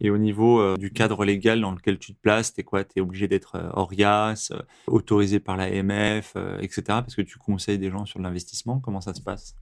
[0.00, 2.82] Et au niveau euh, du cadre légal dans lequel tu te places, t'es quoi?
[2.82, 4.50] T'es obligé d'être ORIAS,
[4.88, 6.82] autorisé par l'AMF, etc.
[6.86, 8.80] Parce que tu conseilles des gens sur l'investissement.
[8.80, 9.54] Comment ça se passe?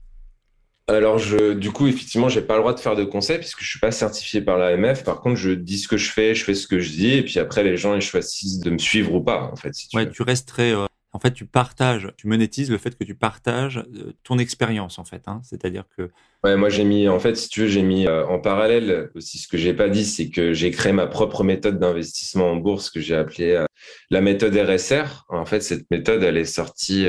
[0.95, 3.69] Alors, je, du coup, effectivement, j'ai pas le droit de faire de conseils puisque je
[3.69, 5.03] suis pas certifié par l'AMF.
[5.03, 7.23] Par contre, je dis ce que je fais, je fais ce que je dis, et
[7.23, 9.71] puis après, les gens ils choisissent de me suivre ou pas, en fait.
[9.71, 10.73] tu ouais, tu restes très.
[10.73, 14.99] Euh, en fait, tu partages, tu monétises le fait que tu partages euh, ton expérience,
[14.99, 15.23] en fait.
[15.27, 15.41] Hein.
[15.43, 16.09] C'est-à-dire que.
[16.43, 19.37] Ouais, moi j'ai mis, en fait, si tu veux, j'ai mis euh, en parallèle aussi
[19.37, 22.89] ce que j'ai pas dit, c'est que j'ai créé ma propre méthode d'investissement en bourse
[22.89, 23.63] que j'ai appelée
[24.09, 25.25] la méthode RSR.
[25.29, 27.07] En fait, cette méthode, elle est sortie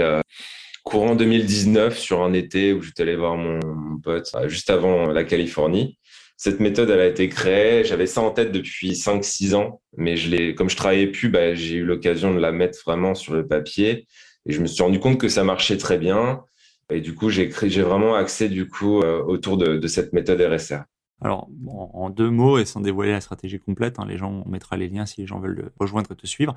[0.83, 3.61] courant 2019 sur un été où j'étais allé voir mon,
[4.03, 5.99] pote euh, juste avant la Californie.
[6.37, 7.85] Cette méthode, elle a été créée.
[7.85, 11.77] J'avais ça en tête depuis 5-6 ans, mais je comme je travaillais plus, bah, j'ai
[11.77, 14.07] eu l'occasion de la mettre vraiment sur le papier.
[14.47, 16.43] Et je me suis rendu compte que ça marchait très bien.
[16.91, 17.47] Et du coup, j'ai
[17.83, 20.83] vraiment axé du coup euh, autour de, cette méthode RSR.
[21.21, 24.79] Alors, en deux mots et sans dévoiler la stratégie complète, hein, les gens, on mettra
[24.79, 26.57] les liens si les gens veulent rejoindre et te suivre.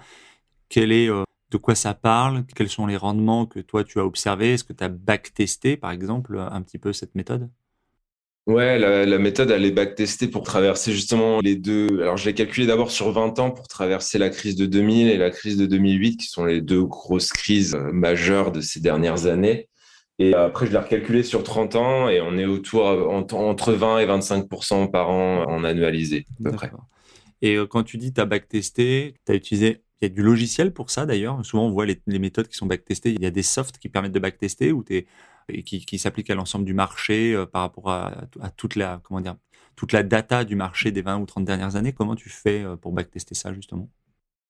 [0.70, 4.06] Quel est euh, de quoi ça parle, quels sont les rendements que toi tu as
[4.06, 7.50] observés, est-ce que tu as backtesté par exemple un petit peu cette méthode?
[8.46, 12.02] Ouais, la, méthode, elle est backtestée pour traverser justement les deux.
[12.02, 15.16] Alors, je l'ai calculé d'abord sur 20 ans pour traverser la crise de 2000 et
[15.16, 19.28] la crise de 2008, qui sont les deux grosses crises euh, majeures de ces dernières
[19.28, 19.70] années.
[20.20, 24.06] Et après, je l'ai recalculé sur 30 ans et on est autour entre 20 et
[24.06, 26.72] 25% par an en annualisé, à peu près.
[27.42, 30.22] Et euh, quand tu dis tu as backtesté, tu as utilisé il y a du
[30.22, 31.46] logiciel pour ça d'ailleurs.
[31.46, 33.12] Souvent, on voit les, méthodes qui sont backtestées.
[33.12, 36.66] Il y a des softs qui permettent de backtester ou et qui, s'appliquent à l'ensemble
[36.66, 38.28] du marché euh, par rapport à,
[38.58, 39.02] toute la
[39.76, 41.94] toute la data du marché des 20 ou 30 dernières années.
[41.94, 43.90] Comment tu fais euh, pour backtester ça justement?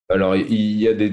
[0.09, 1.09] Alors, il y a des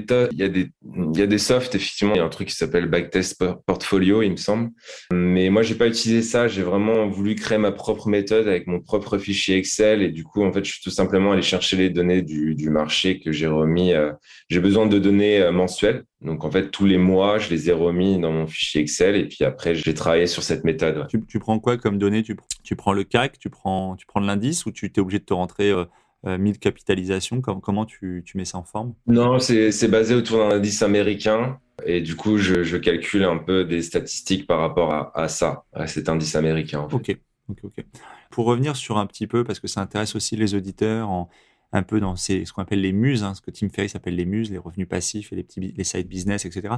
[1.31, 2.13] des softs, effectivement.
[2.13, 4.69] Il y a un truc qui s'appelle Backtest Portfolio, il me semble.
[5.13, 6.47] Mais moi, j'ai pas utilisé ça.
[6.47, 10.01] J'ai vraiment voulu créer ma propre méthode avec mon propre fichier Excel.
[10.01, 13.19] Et du coup, en fait, je suis tout simplement allé chercher les données du, marché
[13.19, 13.93] que j'ai remis.
[13.93, 14.11] Euh,
[14.49, 16.03] j'ai besoin de données euh, mensuelles.
[16.21, 19.15] Donc, en fait, tous les mois, je les ai remis dans mon fichier Excel.
[19.15, 21.07] Et puis après, j'ai travaillé sur cette méthode.
[21.07, 22.23] Tu, prends quoi comme données?
[22.23, 24.65] Tu, prends le CAC, tu prends, tu prends l'indice?
[24.65, 25.85] Ou tu es obligé de te rentrer euh,
[26.23, 28.93] 1000 euh, capitalisations Comment tu, mets ça en forme?
[29.07, 31.59] Non, c'est basé autour d'un indice américain.
[31.85, 36.09] Et du coup, je, calcule un peu des statistiques par rapport à, ça, à cet
[36.09, 36.87] indice américain.
[36.91, 37.17] Ok,
[37.49, 37.85] ok, ok.
[38.29, 41.29] Pour revenir sur un petit peu, parce que ça intéresse aussi les auditeurs, en,
[41.73, 44.15] un peu dans ces, ce qu'on appelle les muses, hein, ce que Tim Ferriss appelle
[44.15, 46.75] les muses, les revenus passifs et les petits les side business, etc.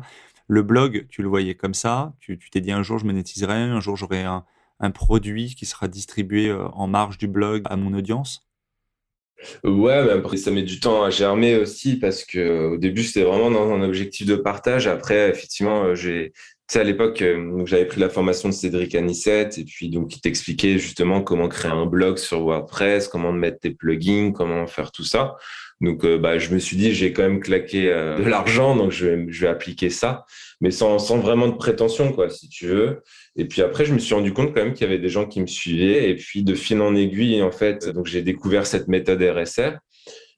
[0.48, 2.14] Le blog, tu le voyais comme ça.
[2.20, 4.46] Tu t'es dit un jour je monétiserai, un jour j'aurai un,
[4.80, 8.48] un produit qui sera distribué euh, en marge du blog à mon audience?
[9.64, 13.24] Ouais, mais après, ça met du temps à germer aussi parce que au début, c'était
[13.24, 14.88] vraiment dans un objectif de partage.
[14.88, 18.96] Après, effectivement, euh, j'ai, tu sais, à l'époque, euh, j'avais pris la formation de Cédric
[18.96, 23.60] Anissette et puis donc, il t'expliquait justement comment créer un blog sur WordPress, comment mettre
[23.60, 25.36] tes plugins, comment faire tout ça.
[25.84, 29.06] Donc, euh, bah, je me suis dit, j'ai quand même claqué de l'argent, donc je
[29.06, 30.26] vais, je vais appliquer ça,
[30.62, 33.02] mais sans, sans vraiment de prétention, quoi, si tu veux.
[33.36, 35.26] Et puis après, je me suis rendu compte quand même qu'il y avait des gens
[35.26, 36.10] qui me suivaient.
[36.10, 39.78] Et puis de fil en aiguille, en fait, donc j'ai découvert cette méthode RSR.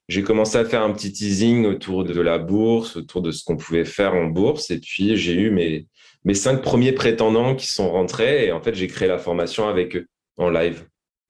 [0.08, 3.56] J'ai commencé à faire un petit teasing autour de la bourse, autour de ce qu'on
[3.56, 4.70] pouvait faire en bourse.
[4.70, 5.86] Et puis j'ai eu mes,
[6.24, 8.46] mes cinq premiers prétendants qui sont rentrés.
[8.46, 10.06] Et en fait, j'ai créé la formation avec eux
[10.38, 10.86] en live.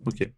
[0.07, 0.29] Ok.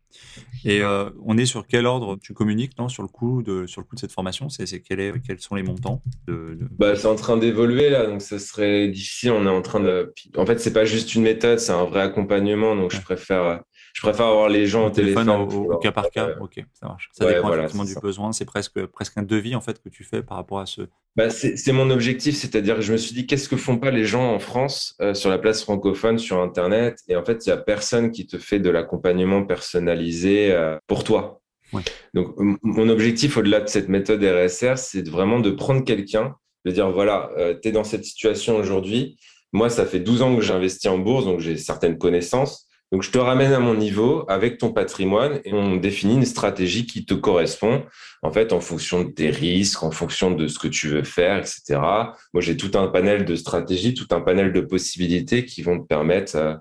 [0.65, 3.81] Et euh, on est sur quel ordre tu communiques non, sur, le coût de, sur
[3.81, 4.49] le coût de cette formation?
[4.49, 8.23] C'est, quel est, Quels sont les montants de, Bah, C'est en train d'évoluer là, donc
[8.23, 9.33] ça serait difficile.
[9.33, 10.13] On est en train de.
[10.37, 12.77] En fait, c'est pas juste une méthode, c'est un vrai accompagnement.
[12.77, 13.63] Donc je préfère
[13.99, 16.29] je préfère avoir les gens au, téléphone, au, cas par cas.
[16.41, 17.11] ok, ça marche.
[17.11, 18.31] Ça dépend effectivement du besoin.
[18.31, 20.83] C'est presque, presque un devis en fait que tu fais par rapport à ce.
[21.17, 24.05] Bah, c'est mon objectif, c'est-à-dire que je me suis dit qu'est-ce que font pas les
[24.05, 27.53] gens en France euh, sur la place francophone, sur Internet, et en fait il y
[27.53, 31.41] a personne qui te fait de l'accompagnement personnalisé euh, pour toi.
[32.15, 36.89] Donc mon objectif au-delà de cette méthode RSR, c'est vraiment de prendre quelqu'un, de dire
[36.89, 39.19] voilà, euh, tu es dans cette situation aujourd'hui.
[39.53, 43.11] Moi, ça fait 12 ans que j'investis en bourse, donc j'ai certaines connaissances donc, je
[43.11, 47.13] te ramène à mon niveau avec ton patrimoine et on définit une stratégie qui te
[47.13, 47.85] correspond,
[48.23, 51.37] en fait, en fonction de tes risques, en fonction de ce que tu veux faire,
[51.37, 51.81] etc.
[52.33, 55.87] Moi, j'ai tout un panel de stratégies, tout un panel de possibilités qui vont te
[55.87, 56.55] permettre euh,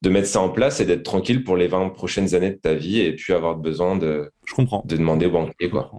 [0.00, 2.72] de mettre ça en place et d'être tranquille pour les 20 prochaines années de ta
[2.72, 4.82] vie et puis avoir besoin de, je comprends.
[4.86, 5.68] de demander au banquier.
[5.68, 5.90] Quoi.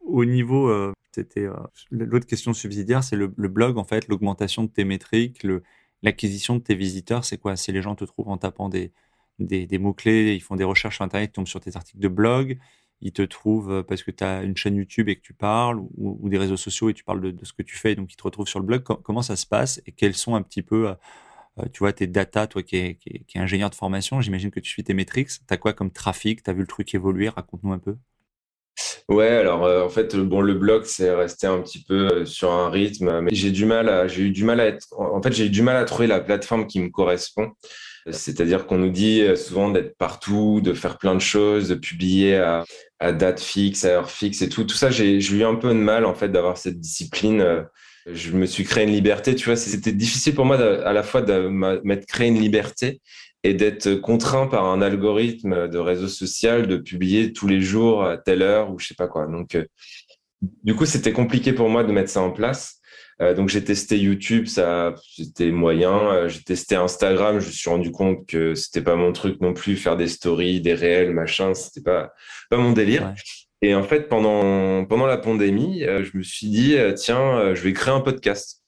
[0.00, 1.54] Au niveau, euh, c'était euh,
[1.90, 5.44] l'autre question subsidiaire, c'est le, le, blog, en fait, l'augmentation de tes métriques,
[6.04, 7.56] l'acquisition de tes visiteurs, c'est quoi?
[7.56, 8.92] Si les gens te trouvent en tapant des
[9.38, 12.58] des, mots-clés, ils font des recherches sur Internet, ils tombent sur tes articles de blog,
[13.00, 15.80] ils te trouvent euh, parce que tu as une chaîne YouTube et que tu parles,
[15.96, 18.22] ou, des réseaux sociaux et tu parles de, ce que tu fais, donc ils te
[18.22, 18.82] retrouvent sur le blog.
[18.82, 20.94] comment ça se passe et quels sont un petit peu, euh,
[21.60, 22.98] euh, tu vois, tes data, toi qui es,
[23.34, 25.28] ingénieur de formation, j'imagine que tu suis tes métriques.
[25.28, 26.42] Tu as quoi comme trafic?
[26.42, 27.28] Tu as vu le truc évoluer?
[27.28, 27.96] Raconte-nous un peu.
[29.08, 33.20] Ouais, alors en fait, bon, le blog c'est resté un petit peu sur un rythme,
[33.20, 35.62] mais j'ai du mal j'ai eu du mal à être, en fait, j'ai eu du
[35.62, 37.52] mal à trouver la plateforme qui me correspond.
[38.10, 42.64] C'est-à-dire qu'on nous dit souvent d'être partout, de faire plein de choses, de publier à,
[43.12, 44.64] date fixe, à heure fixe et tout.
[44.64, 47.64] Tout ça, j'ai eu un peu de mal en fait d'avoir cette discipline.
[48.06, 49.56] Je me suis créé une liberté, tu vois.
[49.56, 51.48] C'était difficile pour moi à la fois de
[51.82, 53.00] m'être créé une liberté
[53.44, 58.16] et d'être contraint par un algorithme de réseau social de publier tous les jours à
[58.16, 59.26] telle heure ou je sais pas quoi.
[59.26, 59.66] Donc, euh,
[60.62, 62.80] du coup, c'était compliqué pour moi de mettre ça en place.
[63.20, 66.12] Euh, donc j'ai testé YouTube, ça c'était moyen.
[66.12, 69.54] Euh, j'ai testé Instagram, je me suis rendu compte que c'était pas mon truc non
[69.54, 72.12] plus, faire des stories, des réels, machin, c'était pas
[72.50, 73.14] pas mon délire.
[73.62, 77.72] Et en fait, pendant pendant la pandémie, euh, je me suis dit tiens, je vais
[77.72, 78.62] créer un podcast.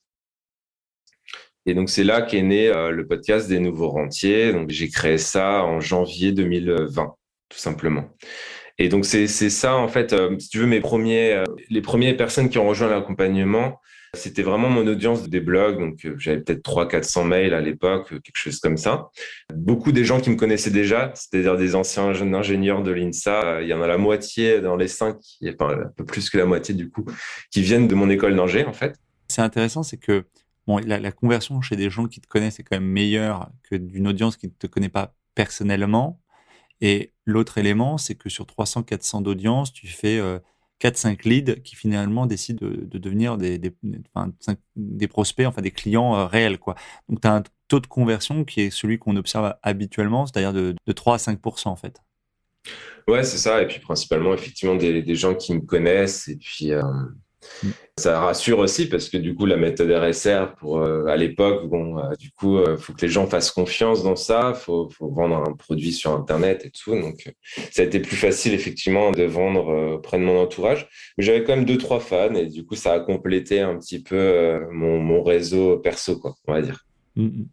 [1.69, 4.53] Et donc c'est là qu'est né le podcast des nouveaux rentiers.
[4.53, 7.17] Donc j'ai créé ça en janvier 2020,
[7.49, 8.09] tout simplement.
[8.79, 12.49] Et donc c'est c'est ça en fait, si tu veux mes premiers les premières personnes
[12.49, 13.81] qui ont rejoint l'accompagnement,
[14.17, 18.21] c'était vraiment mon audience des blogs, donc euh, j'avais peut-être 300-400 mails à l'époque, euh,
[18.21, 19.11] quelque chose comme ça.
[19.55, 23.69] Beaucoup des gens qui me connaissaient déjà, c'est-à-dire des anciens ingénieurs de l'INSA, euh, il
[23.69, 26.75] y en a la moitié dans les cinq, enfin un peu plus que la moitié
[26.75, 27.05] du coup,
[27.51, 28.97] qui viennent de mon école d'ingé en fait.
[29.29, 30.25] C'est intéressant, c'est que
[30.67, 33.77] bon, la, la, conversion chez des gens qui te connaissent est quand même meilleure que
[33.77, 36.21] d'une audience qui ne te connaît pas personnellement.
[36.81, 40.21] Et l'autre élément, c'est que sur 300-400 d'audience, tu fais
[40.81, 43.59] 4-5 leads qui finalement décident de, devenir des,
[45.09, 46.59] prospects, enfin des clients euh, réels.
[46.59, 46.75] Quoi.
[47.09, 50.75] Donc tu as un taux de conversion qui est celui qu'on observe habituellement, c'est-à-dire de,
[50.87, 52.01] de 3 à 5 en fait.
[53.09, 53.63] Ouais, c'est ça.
[53.63, 56.83] Et puis principalement, effectivement, des, gens qui me connaissent et puis euh.
[57.99, 61.99] Ça rassure aussi parce que du coup, la méthode RSR, pour, euh, à l'époque, bon,
[61.99, 64.91] euh, du coup, il euh, faut que les gens fassent confiance dans ça, il faut,
[64.91, 66.95] faut, vendre un produit sur Internet et tout.
[66.95, 67.33] Donc,
[67.71, 70.89] ça a été plus facile, effectivement, de vendre auprès de mon entourage.
[71.17, 74.03] Mais j'avais quand même deux, trois fans et du coup, ça a complété un petit
[74.03, 76.85] peu mon, mon, réseau perso, quoi, on va dire.
[77.17, 77.49] Mm, mm.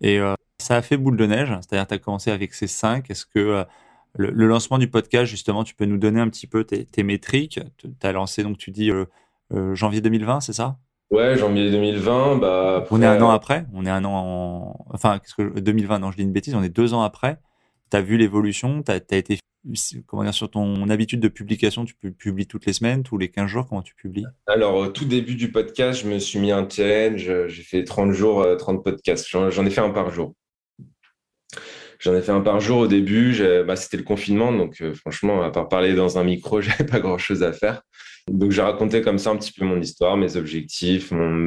[0.00, 0.18] Et
[0.58, 3.10] ça a fait boule de neige, c'est-à-dire tu as commencé avec ces cinq.
[3.10, 3.64] Est-ce que
[4.14, 7.60] le, lancement du podcast, justement, tu peux nous donner un petit peu tes, métriques.
[7.78, 9.06] Tu as lancé, donc tu dis euh,
[9.54, 10.78] euh, janvier 2020, c'est ça?
[11.10, 12.36] Ouais, janvier 2020.
[12.36, 13.66] Bah, On est un an euh, après.
[13.72, 14.86] On est un an en...
[14.92, 17.38] Enfin, qu'est-ce que 2020, non, je dis une bêtise, on est deux ans après.
[17.90, 19.38] Tu as vu l'évolution, tu as, été
[20.06, 23.46] comment dire, sur ton habitude de publication, tu publies toutes les semaines, tous les 15
[23.46, 24.24] jours, comment tu publies?
[24.46, 28.12] Alors, au tout début du podcast, je me suis mis un challenge, j'ai fait 30
[28.12, 29.28] jours, 30 podcasts.
[29.28, 30.34] J'en ai fait un par jour.
[32.02, 33.40] J'en ai fait un par jour au début.
[33.66, 37.00] Bah, c'était le confinement, donc euh, franchement, à part parler dans un micro, j'avais pas
[37.00, 37.82] grand chose à faire.
[38.28, 41.46] Donc j'ai raconté comme ça un petit peu mon histoire, mes objectifs, mon,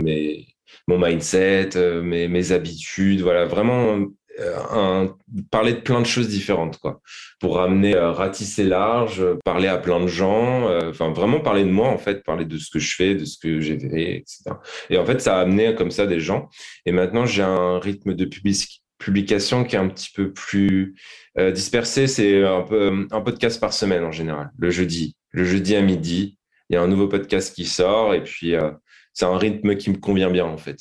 [0.88, 4.00] mindset, euh, mes, habitudes, voilà, vraiment
[4.40, 5.08] euh,
[5.52, 7.02] parler de plein de choses différentes, quoi,
[7.40, 11.98] pour ramener, ratisser large, parler à plein de gens, enfin vraiment parler de moi en
[11.98, 14.44] fait, parler de ce que je fais, de ce que j'ai fait, etc.
[14.90, 16.50] Et en fait, ça a amené comme ça des gens.
[16.86, 20.96] Et maintenant, j'ai un rythme de publicité publication qui est un petit peu plus
[21.38, 22.08] euh, dispersée.
[22.08, 25.16] C'est un, podcast par semaine en général, le jeudi.
[25.30, 26.40] Le jeudi à midi,
[26.70, 28.72] il y a un nouveau podcast qui sort et puis euh,
[29.14, 30.80] c'est un rythme qui me convient bien en fait.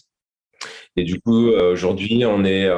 [0.96, 2.70] Et du coup, euh, aujourd'hui, on est,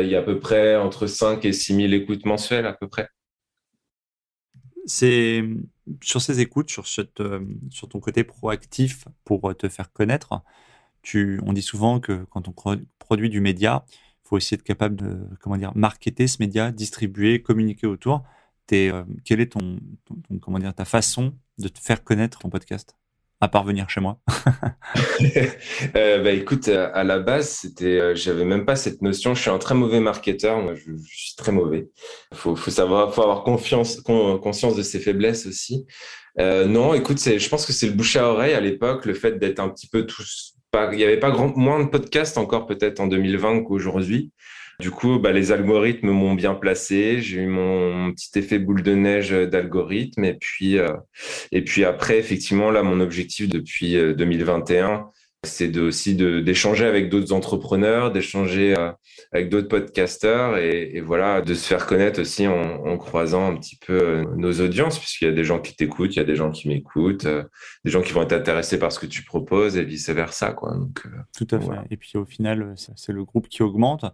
[0.00, 2.86] il y a à peu près entre 5 et 6 000 écoutes mensuelles à peu
[2.86, 3.08] près.
[4.84, 5.42] C'est
[6.02, 10.42] sur ces écoutes, sur, sur ton côté proactif pour te faire connaître.
[11.00, 12.54] Tu, on dit souvent que quand on
[12.98, 13.84] produit du média,
[14.32, 18.22] faut aussi être capable de comment dire marketer ce média, distribuer, communiquer autour.
[18.70, 19.78] Es, euh, quelle est ton,
[20.40, 22.96] comment dire ta façon de te faire connaître ton podcast
[23.42, 24.18] à part venir chez moi?
[25.96, 29.34] Euh, bah, écoute, à la base, c'était, euh, j'avais même pas cette notion.
[29.34, 30.60] Je suis un très mauvais marketeur.
[30.60, 31.90] Moi, je, suis très mauvais.
[32.32, 35.86] Faut, faut savoir, faut avoir confiance, conscience de ses faiblesses aussi.
[36.38, 39.60] non, écoute, je pense que c'est le bouche à oreille à l'époque, le fait d'être
[39.60, 43.06] un petit peu tous il n'y avait pas grand, moins de podcasts encore peut-être en
[43.06, 44.32] 2020 qu'aujourd'hui.
[44.80, 47.20] Du coup, bah, les algorithmes m'ont bien placé.
[47.20, 50.24] J'ai eu mon, petit effet boule de neige d'algorithme.
[50.24, 50.88] Et puis, euh,
[51.52, 54.98] et puis après, effectivement, là, mon objectif depuis 2021, euh,
[55.44, 58.92] c'est de, aussi d'échanger avec d'autres entrepreneurs, d'échanger euh,
[59.32, 63.92] avec d'autres podcasteurs et, voilà, de se faire connaître aussi en, croisant un petit peu
[63.92, 66.52] euh, nos audiences, puisqu'il y a des gens qui t'écoutent, il y a des gens
[66.52, 67.42] qui m'écoutent, euh,
[67.84, 70.76] des gens qui vont être intéressés par ce que tu proposes et vice versa, quoi.
[70.76, 71.02] Donc,
[71.36, 71.76] Tout à fait.
[71.90, 74.04] Et puis au final, c'est le groupe qui augmente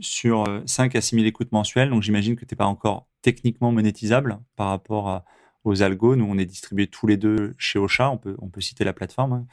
[0.00, 1.90] sur 5 à 6 000 écoutes mensuelles.
[1.90, 5.22] Donc j'imagine que tu n'es pas encore techniquement monétisable par rapport
[5.64, 6.16] aux algos.
[6.16, 8.10] Nous, on est distribués tous les deux chez Ocha.
[8.10, 9.46] On peut, on peut citer la plateforme.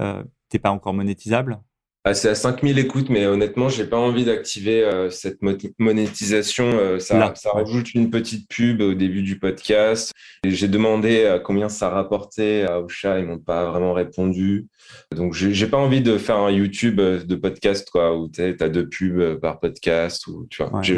[0.00, 0.24] Hein.
[0.52, 1.58] Ouais pas encore monétisable?
[2.04, 5.38] Ah, c'est à 5000 écoutes, mais honnêtement, j'ai pas envie d'activer euh, cette
[5.78, 6.64] monétisation.
[6.64, 10.10] Euh, ça, ça, rajoute une petite pub au début du podcast.
[10.44, 14.66] J'ai demandé à combien ça rapportait à Ocha, ils m'ont pas vraiment répondu.
[15.14, 18.68] Donc, j'ai pas envie de faire un YouTube euh, de podcast, quoi, où tu as
[18.68, 20.26] deux pubs par podcast.
[20.26, 20.94] Ou, tu vois, je,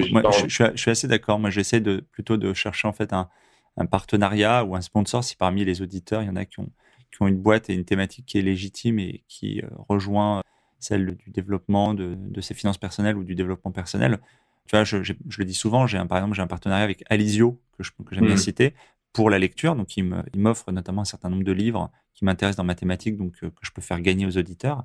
[0.49, 1.39] je, suis assez d'accord.
[1.39, 3.29] Moi, j'essaie de, plutôt de chercher en fait un,
[3.77, 6.71] un partenariat ou un sponsor si parmi les auditeurs, il y en a qui ont,
[7.15, 10.43] qui ont une boîte et une thématique qui est légitime et qui rejoint
[10.81, 14.19] celle du développement de, ses finances personnelles ou du développement personnel.
[14.67, 17.61] Tu vois, je, le dis souvent, j'ai un, par exemple, j'ai un partenariat avec Alizio,
[17.79, 18.39] que, j'aime bien mmh.
[18.39, 18.75] citer,
[19.13, 19.77] pour la lecture.
[19.77, 20.05] Donc, il
[20.37, 23.73] m'offre notamment un certain nombre de livres qui m'intéressent dans mathématiques, donc euh, que je
[23.73, 24.85] peux faire gagner aux auditeurs.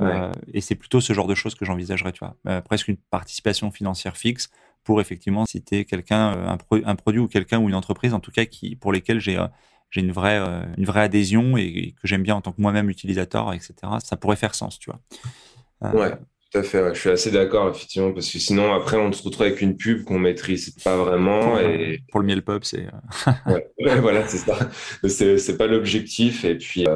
[0.00, 2.36] Euh, et c'est plutôt ce genre de choses que j'envisagerais, tu vois.
[2.48, 4.50] Euh, presque une participation financière fixe
[4.82, 8.44] pour effectivement citer quelqu'un, un, un, produit ou quelqu'un ou une entreprise, en tout cas,
[8.44, 9.38] qui, pour lesquels j'ai
[9.90, 12.90] j'ai une vraie, euh, une vraie adhésion et, que j'aime bien en tant que moi-même
[12.90, 15.00] utilisateur, etc., ça pourrait faire sens, tu vois.
[15.84, 16.10] Euh, ouais,
[16.50, 16.94] tout à fait.
[16.94, 20.04] Je suis assez d'accord, effectivement, parce que sinon, après, on se retrouve avec une pub
[20.04, 21.58] qu'on maîtrise pas vraiment.
[21.60, 22.02] Et...
[22.10, 22.86] Pour le miel pop, c'est.
[22.86, 23.70] Euh, ouais,
[24.00, 24.58] voilà, c'est ça.
[25.08, 26.44] C'est pas l'objectif.
[26.44, 26.86] Et puis,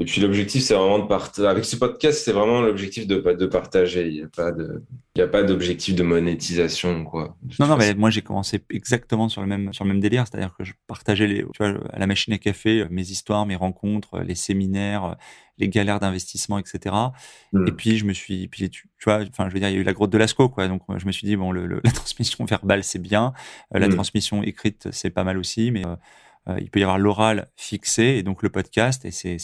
[0.00, 1.48] et puis l'objectif, c'est vraiment de partager.
[1.48, 4.08] Avec ce podcast, c'est vraiment l'objectif de, de partager.
[4.08, 4.82] Il n'y a pas de,
[5.16, 7.36] il y a pas d'objectif de monétisation, quoi.
[7.58, 10.54] non, non, mais moi j'ai commencé exactement sur le même, sur le même délire, c'est-à-dire
[10.56, 13.56] que je partageais les, tu vois, à la machine à café, euh, mes histoires, mes
[13.56, 15.14] rencontres, les séminaires, euh,
[15.58, 16.94] les galères d'investissement, etc.
[17.52, 17.66] Hmm.
[17.66, 19.80] Et puis je me suis, puis tu, vois, enfin je veux dire, il y a
[19.80, 20.68] eu la grotte de Lascaux, quoi.
[20.68, 23.32] Donc je me suis dit bon, le, la transmission verbale c'est bien,
[23.74, 23.94] euh, la hmm.
[23.94, 25.96] transmission écrite c'est pas mal aussi, mais euh,
[26.60, 29.38] il peut y avoir l'oral fixé et donc le podcast, et c'est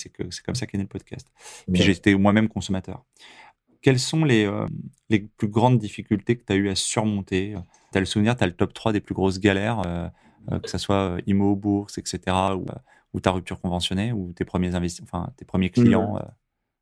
[0.44, 1.30] comme ça qu'est né le podcast.
[1.72, 3.04] Puis j'étais moi-même consommateur.
[3.82, 4.66] Quelles sont les, euh,
[5.10, 7.54] les plus grandes difficultés que tu as eu à surmonter?
[7.92, 10.08] Tu as le souvenir, tu as le top 3 des plus grosses galères, euh,
[10.60, 12.20] que ce soit IMO, bourse, etc.,
[12.56, 12.64] ou,
[13.12, 16.18] ou ta rupture conventionnée, ou tes premiers, enfin, tes premiers clients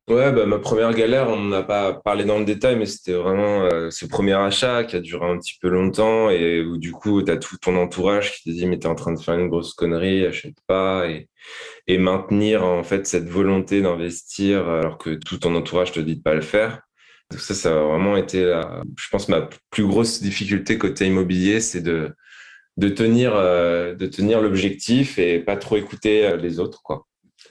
[0.09, 3.63] Ouais, bah, ma première galère, on n'a pas parlé dans le détail, mais c'était vraiment
[3.63, 7.21] euh, ce premier achat qui a duré un petit peu longtemps et où du coup,
[7.23, 9.35] tu as tout ton entourage qui te dit, mais tu es en train de faire
[9.39, 11.07] une grosse connerie, achète pas.
[11.07, 11.29] Et,
[11.97, 16.33] maintenir en fait cette volonté d'investir alors que tout ton entourage te dit de pas
[16.33, 16.81] le faire.
[17.31, 18.39] Donc ça, ça a vraiment été,
[18.97, 22.13] je pense, ma plus grosse difficulté côté immobilier, c'est de,
[22.77, 27.07] de tenir, euh, de tenir l'objectif et pas trop écouter euh, les autres, quoi.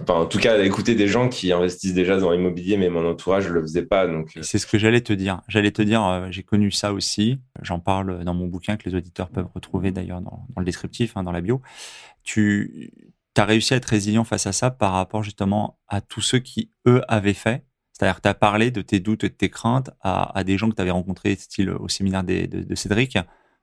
[0.09, 3.53] En tout cas, écouter des gens qui investissent déjà dans l'immobilier, mais mon entourage ne
[3.53, 4.07] le faisait pas.
[4.07, 4.43] Donc, euh.
[4.43, 5.43] c'est ce que j'allais te dire.
[5.49, 7.40] J'allais te dire, euh, j'ai connu ça aussi.
[7.61, 11.22] J'en parle dans mon bouquin que les auditeurs peuvent retrouver d'ailleurs dans, le descriptif, hein,
[11.22, 11.61] dans la bio.
[12.22, 12.93] Tu
[13.36, 16.70] as réussi à être résilient face à ça par rapport justement à tous ceux qui,
[16.86, 17.64] eux, avaient fait?
[17.93, 20.70] C'est-à-dire que tu as parlé de tes doutes et de tes craintes à, des gens
[20.70, 23.18] que tu avais rencontrés, style au séminaire de, Cédric,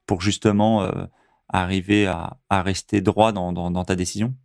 [0.05, 1.05] pour justement euh,
[1.49, 4.35] arriver à, rester droit dans ta décision?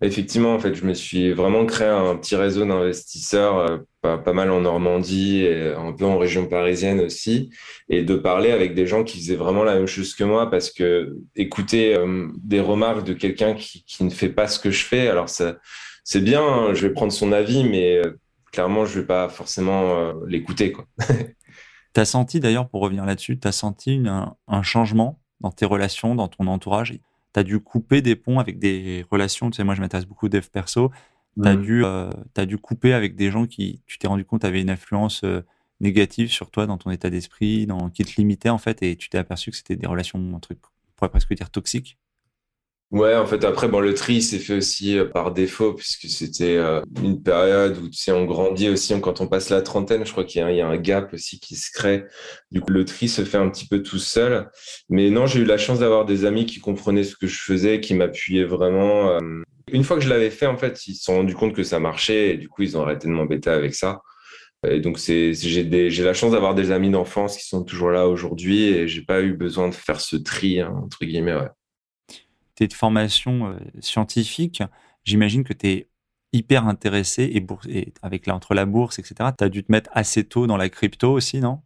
[0.00, 4.50] Effectivement, en fait, je me suis vraiment créé un petit réseau d'investisseurs, euh, pas, mal
[4.50, 7.50] en Normandie et un peu en région parisienne aussi,
[7.88, 10.70] et de parler avec des gens qui faisaient vraiment la même chose que moi, parce
[10.70, 15.08] que écouter euh, des remarques de quelqu'un qui, ne fait pas ce que je fais,
[15.08, 18.18] alors c'est bien, hein, je vais prendre son avis, mais euh,
[18.52, 20.74] clairement, je vais pas forcément l'écouter.
[21.94, 26.14] tu as senti d'ailleurs, pour revenir là-dessus, tu as senti un changement dans tes relations,
[26.14, 26.94] dans ton entourage?
[27.34, 29.50] Tu as dû couper des ponts avec des relations.
[29.50, 30.90] Tu sais, moi, je m'intéresse beaucoup dev perso.
[31.42, 34.44] Tu as, dû, euh, as dû couper avec des gens qui, tu t'es rendu compte,
[34.44, 35.42] avaient une influence euh,
[35.80, 39.08] négative sur toi, dans ton état d'esprit, dans, qui te limitait, en fait, et tu
[39.08, 41.98] t'es aperçu que c'était des relations, un truc, on pourrait presque dire toxiques.
[42.94, 46.56] Ouais, en fait, après, bon, le tri s'est fait aussi euh, par défaut, puisque c'était
[46.56, 50.06] euh, une période où, tu sais, on grandit aussi quand on passe la trentaine.
[50.06, 52.04] Je crois qu'il y, a un gap aussi qui se crée.
[52.52, 54.48] Du coup, le tri se fait un petit peu tout seul.
[54.90, 57.80] Mais non, j'ai eu la chance d'avoir des amis qui comprenaient ce que je faisais,
[57.80, 59.10] qui m'appuyaient vraiment.
[59.10, 59.42] Euh.
[59.72, 61.80] Une fois que je l'avais fait, en fait, ils se sont rendus compte que ça
[61.80, 64.02] marchait et du coup, ils ont arrêté de m'embêter avec ça.
[64.68, 65.34] Et donc, j'ai
[66.04, 69.32] la chance d'avoir des amis d'enfance qui sont toujours là aujourd'hui et j'ai pas eu
[69.32, 71.48] besoin de faire ce tri, hein, entre guillemets, ouais
[72.54, 74.62] tes formations euh, scientifiques,
[75.04, 75.88] j'imagine que tu es
[76.32, 77.30] hyper intéressé
[77.68, 80.68] et, avec entre la bourse, etc., tu as dû te mettre assez tôt dans la
[80.68, 81.60] crypto aussi, non?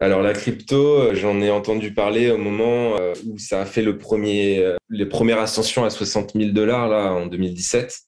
[0.00, 3.82] Alors la crypto, euh, j'en ai entendu parler au moment euh, où ça a fait
[3.82, 8.00] le premier, les premières ascensions à 60 000 dollars là en 2017.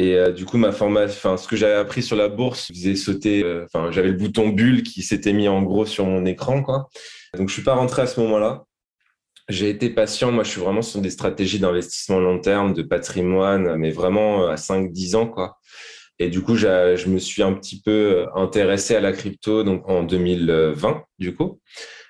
[0.00, 3.44] Et du coup, ma formation, ce que j'avais appris sur la bourse faisait sauter.
[3.64, 6.88] Enfin, j'avais le bouton bulle qui s'était mis en gros sur mon écran, quoi.
[7.36, 8.67] Donc je suis pas rentré à ce moment-là.
[9.48, 10.30] J'ai été patient.
[10.30, 14.50] Moi, je suis vraiment sur des stratégies d'investissement long terme, de patrimoine, mais vraiment euh,
[14.50, 15.58] à 5-10 ans, quoi.
[16.18, 19.88] Et du coup, je me suis un petit peu euh, intéressé à la crypto donc
[19.88, 21.60] en 2020, du coup.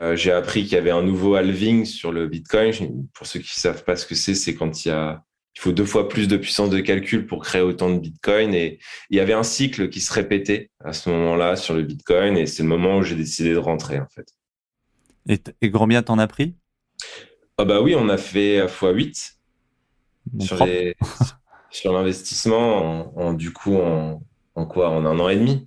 [0.01, 2.73] Euh, j'ai appris qu'il y avait un nouveau halving sur le Bitcoin.
[3.15, 5.23] Pour ceux qui ne savent pas ce que c'est, c'est quand il y a
[5.57, 8.55] il faut deux fois plus de puissance de calcul pour créer autant de Bitcoin.
[8.55, 8.79] Et
[9.11, 12.37] il y avait un cycle qui se répétait à ce moment-là sur le Bitcoin.
[12.37, 14.29] Et c'est le moment où j'ai décidé de rentrer, en fait.
[15.29, 16.55] Et, et combien t'en as pris?
[17.59, 19.37] Ah bah oui, on a fait x8
[20.41, 20.59] sur,
[21.71, 24.23] sur l'investissement en, du coup en,
[24.55, 24.91] en quoi?
[24.91, 25.67] En un an et demi?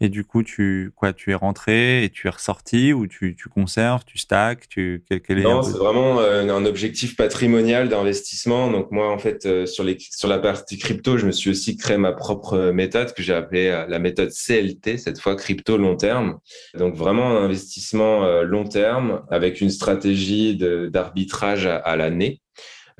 [0.00, 3.48] Et du coup, tu, quoi, tu es rentré et tu es ressorti ou tu, tu
[3.48, 8.70] conserves, tu stacks tu, quel, Non, c'est vraiment euh, un objectif patrimonial d'investissement.
[8.70, 11.76] Donc moi, en fait, euh, sur, les, sur la partie crypto, je me suis aussi
[11.76, 15.96] créé ma propre méthode que j'ai appelée euh, la méthode CLT, cette fois crypto long
[15.96, 16.38] terme.
[16.76, 22.40] Donc vraiment un investissement long terme avec une stratégie d'arbitrage à l'année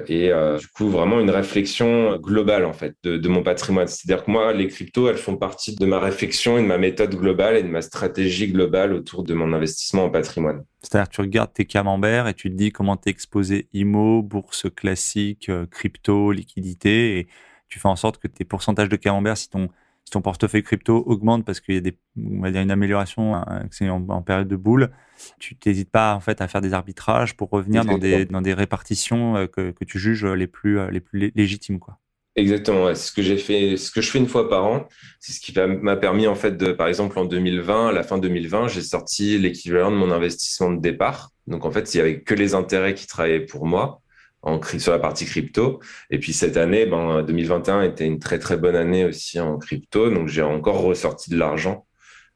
[0.08, 3.86] et euh, du coup vraiment une réflexion globale en fait de, mon patrimoine.
[3.86, 7.14] C'est-à-dire que moi, les cryptos, elles font partie de ma réflexion et de ma méthode
[7.14, 10.64] globale et de ma stratégie globale autour de mon investissement en patrimoine.
[10.82, 14.66] C'est-à-dire que tu regardes tes camemberts et tu te dis comment t'es exposé IMO, bourse
[14.74, 17.28] classique, euh, crypto, liquidité, et
[17.68, 19.68] tu fais en sorte que tes pourcentages de camembert, si ton
[20.04, 23.34] si ton portefeuille crypto augmente parce qu'il y a des, on va dire une amélioration,
[23.34, 24.90] hein, c'est en, période de boule,
[25.38, 28.54] tu n'hésites pas en fait à faire des arbitrages pour revenir dans des, dans des
[28.54, 31.98] répartitions euh, que, que, tu juges les plus, euh, les plus légitimes, quoi.
[32.36, 34.88] Exactement, ce que j'ai fait, ce que je fais une fois par an.
[35.20, 38.18] C'est ce qui m'a permis en fait de, par exemple, en 2020, à la fin
[38.18, 41.30] 2020, j'ai sorti l'équivalent de mon investissement de départ.
[41.46, 44.00] Donc en fait, il y avait que les intérêts qui travaillaient pour moi
[44.42, 45.78] en, sur la partie crypto.
[46.10, 50.10] Et puis cette année, ben, 2021 était une très très bonne année aussi en crypto.
[50.10, 51.86] Donc j'ai encore ressorti de l'argent.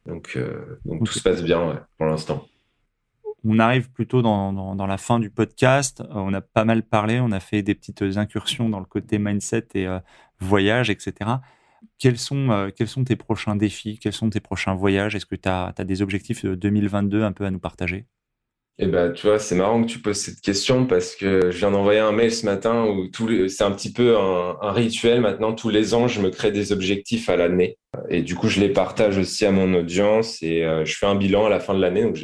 [0.07, 2.47] Donc, euh, donc tout se passe bien pour l'instant.
[3.45, 6.01] On arrive plutôt dans, la fin du podcast.
[6.01, 9.19] Euh, on a pas mal parlé, on a fait des petites incursions dans le côté
[9.19, 10.01] mindset et euh,
[10.41, 11.13] voyage, etc.
[11.99, 13.99] Quels sont, quels sont tes prochains défis?
[14.01, 15.15] Quels sont tes prochains voyages?
[15.15, 18.07] Est-ce que tu as, as, des objectifs de 2022 un peu à nous partager?
[18.81, 21.73] Eh ben, tu vois, c'est marrant que tu poses cette question parce que je viens
[21.73, 23.09] d'envoyer un mail ce matin où
[23.49, 25.21] c'est un petit peu un, rituel.
[25.21, 27.77] Maintenant, tous les ans, je me crée des objectifs à l'année
[28.09, 31.17] et du coup, je les partage aussi à mon audience et euh, je fais un
[31.17, 32.03] bilan à la fin de l'année.
[32.03, 32.19] Donc,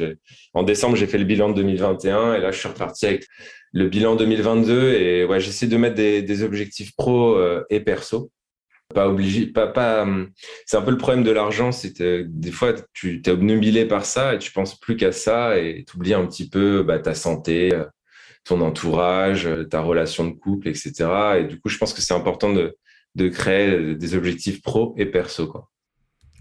[0.53, 3.27] en décembre, j'ai fait le bilan de 2021 et là, je suis reparti avec
[3.73, 8.31] le bilan 2022 et ouais, j'essaie de mettre des, des objectifs pro euh, et perso
[8.93, 10.29] pas obligé, pas, pas, hum,
[10.65, 14.35] c'est un peu le problème de l'argent, c'est des fois tu es obnubilé par ça
[14.35, 17.73] et tu penses plus qu'à ça et tu oublies un petit peu bah, ta santé,
[17.73, 17.85] euh,
[18.43, 20.91] ton entourage, euh, ta relation de couple, etc.
[21.39, 22.77] Et du coup, je pense que c'est important de,
[23.29, 25.47] créer des objectifs pro et perso.
[25.47, 25.69] Quoi.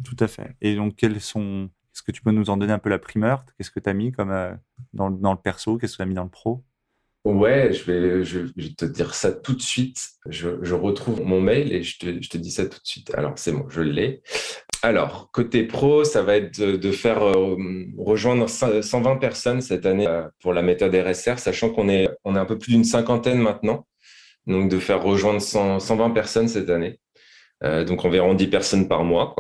[0.05, 0.55] Tout à fait.
[0.61, 3.45] Et donc, quels sont, est-ce que tu peux nous en donner un peu la primeur?
[3.57, 4.53] Qu'est-ce que tu as mis comme euh,
[4.92, 5.78] dans, dans le perso?
[5.78, 6.64] Qu'est-ce que tu as mis dans le pro?
[7.24, 9.98] Ouais, je vais, je, te dire ça tout de suite.
[10.28, 13.14] Je, je retrouve mon mail et je te, je te, dis ça tout de suite.
[13.14, 14.22] Alors, c'est bon, je l'ai.
[14.82, 17.56] Alors, côté pro, ça va être de, faire euh,
[17.96, 22.38] rejoindre 120 personnes cette année euh, pour la méthode RSR, sachant qu'on est, on est
[22.38, 23.86] un peu plus d'une cinquantaine maintenant.
[24.46, 27.00] Donc, de faire rejoindre 120 personnes cette année.
[27.62, 29.34] Euh, donc, environ 10 personnes par mois.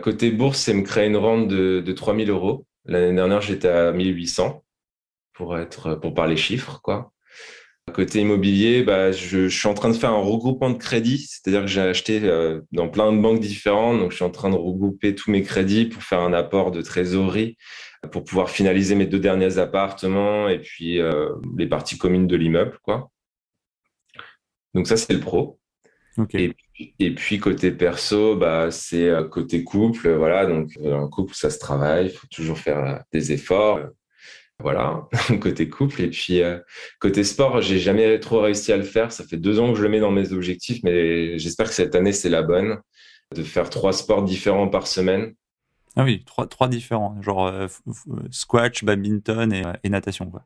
[0.00, 2.66] Côté bourse, c'est me créer une rente de, de 3000 euros.
[2.84, 4.62] L'année dernière, j'étais à 1800
[5.34, 7.12] pour être pour parler chiffres quoi.
[7.92, 11.62] Côté immobilier, bah, je, je, suis en train de faire un regroupement de crédits, c'est-à-dire
[11.62, 14.54] que j'ai acheté euh, dans plein de banques différentes, donc je suis en train de
[14.54, 17.56] regrouper tous mes crédits pour faire un apport de trésorerie,
[18.12, 22.78] pour pouvoir finaliser mes deux derniers appartements et puis euh, les parties communes de l'immeuble,
[22.82, 23.10] quoi.
[24.74, 25.58] Donc ça c'est le pro.
[26.34, 26.54] Et,
[26.98, 30.46] et, puis côté perso, bah c'est euh, côté couple, voilà.
[30.46, 33.80] Donc un couple ça se travaille, il faut toujours faire des efforts
[34.58, 35.08] voilà,
[35.40, 36.02] côté couple.
[36.02, 36.58] Et puis, euh,
[37.00, 39.12] côté sport, j'ai jamais trop réussi à le faire.
[39.12, 41.94] Ça fait deux ans que je le mets dans mes objectifs, mais j'espère que cette
[41.94, 42.78] année, c'est la bonne.
[43.34, 45.34] De faire trois sports différents par semaine.
[45.96, 47.66] Ah oui, trois, trois différents, genre euh,
[48.30, 50.30] squash, badminton et, et natation.
[50.30, 50.44] Quoi.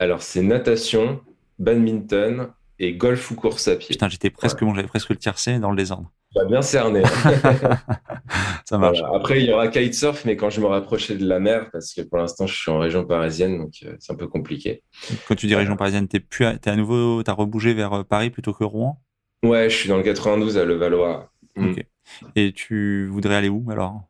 [0.00, 1.20] Alors, c'est natation,
[1.58, 3.88] badminton et golf ou course à pied.
[3.90, 6.10] Putain, j'étais presque bon, j'avais presque le tiercé dans le désordre
[6.44, 7.02] bien cerné.
[8.64, 8.98] ça marche.
[9.14, 12.02] Après, il y aura kitesurf, mais quand je me rapprochais de la mer, parce que
[12.02, 14.82] pour l'instant, je suis en région parisienne, donc euh, c'est un peu compliqué.
[15.26, 18.04] Quand tu dis région parisienne, t'es plus, à, es à nouveau, t'as rebougé vers euh,
[18.04, 19.02] Paris plutôt que Rouen?
[19.42, 21.30] Ouais, je suis dans le 92 à Levallois.
[21.56, 21.70] Mm.
[21.70, 21.86] Ok.
[22.34, 24.02] Et tu voudrais aller où alors?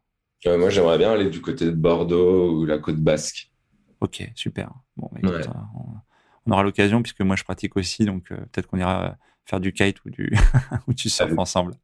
[0.45, 3.51] Moi, j'aimerais bien aller du côté de Bordeaux ou la côte basque.
[4.01, 4.71] Ok, super.
[4.97, 6.01] Bon, bah, écoute, euh,
[6.47, 10.05] on, aura l'occasion puisque moi je pratique aussi, donc peut-être qu'on ira faire du kite
[10.05, 10.33] ou du,
[10.87, 11.75] ou du surf ensemble.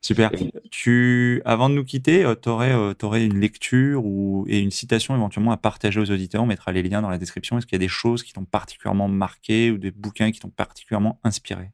[0.00, 0.30] Super.
[0.70, 5.14] Tu, avant de nous quitter, euh, tu aurais, euh, une lecture ou, et une citation
[5.14, 6.42] éventuellement à partager aux auditeurs.
[6.42, 7.56] On mettra les liens dans la description.
[7.56, 10.50] Est-ce qu'il y a des choses qui t'ont particulièrement marqué ou des bouquins qui t'ont
[10.50, 11.70] particulièrement inspiré?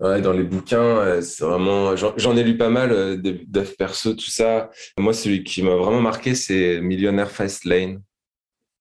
[0.00, 1.94] Ouais, dans les bouquins, euh, c'est vraiment.
[1.94, 4.70] J'en ai lu pas mal, dev perso, tout ça.
[4.98, 8.02] Moi, celui qui m'a vraiment marqué, c'est Millionnaire Fast Lane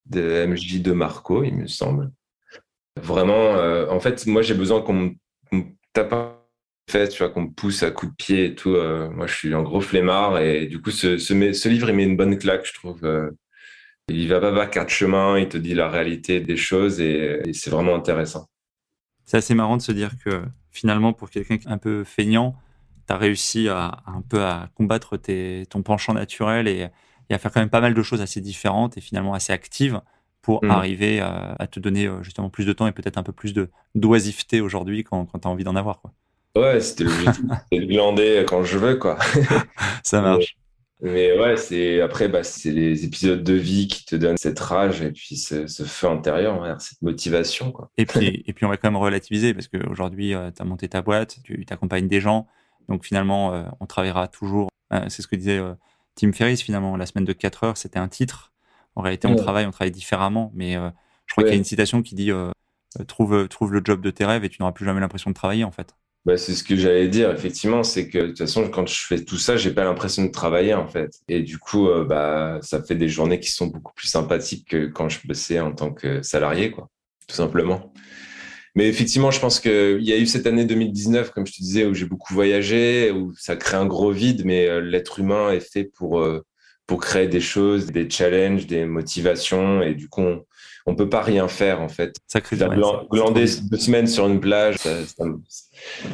[0.10, 2.12] de MJ de Marco, il me semble.
[3.02, 5.16] Vraiment, euh, en fait, moi, j'ai besoin qu'on
[5.52, 6.14] me tape
[6.90, 8.76] fait, tu vois, qu'on me pousse à coups de pied et tout.
[8.76, 12.04] Euh, moi, je suis un gros flemmard et du coup, ce, ce, livre, il met
[12.04, 13.04] une bonne claque, je trouve.
[13.04, 13.32] Euh.
[14.10, 17.70] il va pas par quatre chemins, il te dit la réalité des choses et, c'est
[17.70, 18.48] vraiment intéressant.
[19.26, 22.56] C'est assez marrant de se dire que finalement, pour quelqu'un un peu feignant,
[23.08, 26.88] tu as réussi à, un peu à combattre tes, ton penchant naturel et,
[27.30, 30.00] et, à faire quand même pas mal de choses assez différentes et finalement assez actives
[30.48, 30.72] pour mmh.
[30.72, 33.70] arriver à, te donner euh, justement plus de temps et peut-être un peu plus de
[33.96, 36.00] d'oisiveté aujourd'hui quand, quand tu as envie d'en avoir.
[36.00, 36.14] Quoi.
[36.60, 38.96] Ouais, c'était l'objectif, de glander quand je veux.
[38.96, 39.18] quoi.
[40.04, 40.58] Ça marche.
[41.00, 45.04] Mais, ouais, c'est après, bah, c'est les épisodes de vie qui te donnent cette rage
[45.04, 47.72] et puis ce, feu intérieur, cette motivation.
[47.72, 47.92] Quoi.
[47.98, 50.90] Et, puis, et puis, on va quand même relativiser parce qu'aujourd'hui, euh, tu as monté
[50.90, 52.48] ta boîte, tu t'accompagnes des gens.
[52.90, 54.70] Donc finalement, euh, on travaillera toujours.
[55.10, 55.62] c'est ce que disait
[56.18, 56.98] Tim Ferriss finalement.
[56.98, 58.52] La semaine de 4 heures, c'était un titre.
[58.96, 60.52] En réalité, on travaille, on travaille différemment.
[60.56, 60.90] Mais euh,
[61.28, 62.52] je crois qu'il y a une citation qui dit euh,
[63.08, 65.64] trouve, trouve le job de tes rêves et tu n'auras plus jamais l'impression de travailler,
[65.64, 65.96] en fait.
[66.28, 69.24] Bah, c'est ce que j'allais dire, effectivement, c'est que de toute façon, quand je fais
[69.24, 71.22] tout ça, j'ai pas l'impression de travailler, en fait.
[71.30, 74.88] Et du coup, euh, bah, ça fait des journées qui sont beaucoup plus sympathiques que
[74.88, 76.90] quand je bossais en tant que salarié, quoi,
[77.30, 77.94] tout simplement.
[78.76, 81.86] Mais effectivement, je pense qu'il y a eu cette année 2019, comme je te disais,
[81.86, 85.86] où j'ai beaucoup voyagé, où ça crée un gros vide, mais l'être humain est fait
[85.86, 86.22] pour
[86.88, 89.82] pour créer des choses, des challenges, des motivations.
[89.82, 90.46] Et du coup, on,
[90.92, 92.16] ne peut pas rien faire, en fait.
[92.28, 94.92] Ça crée glander deux semaines sur une plage, ça,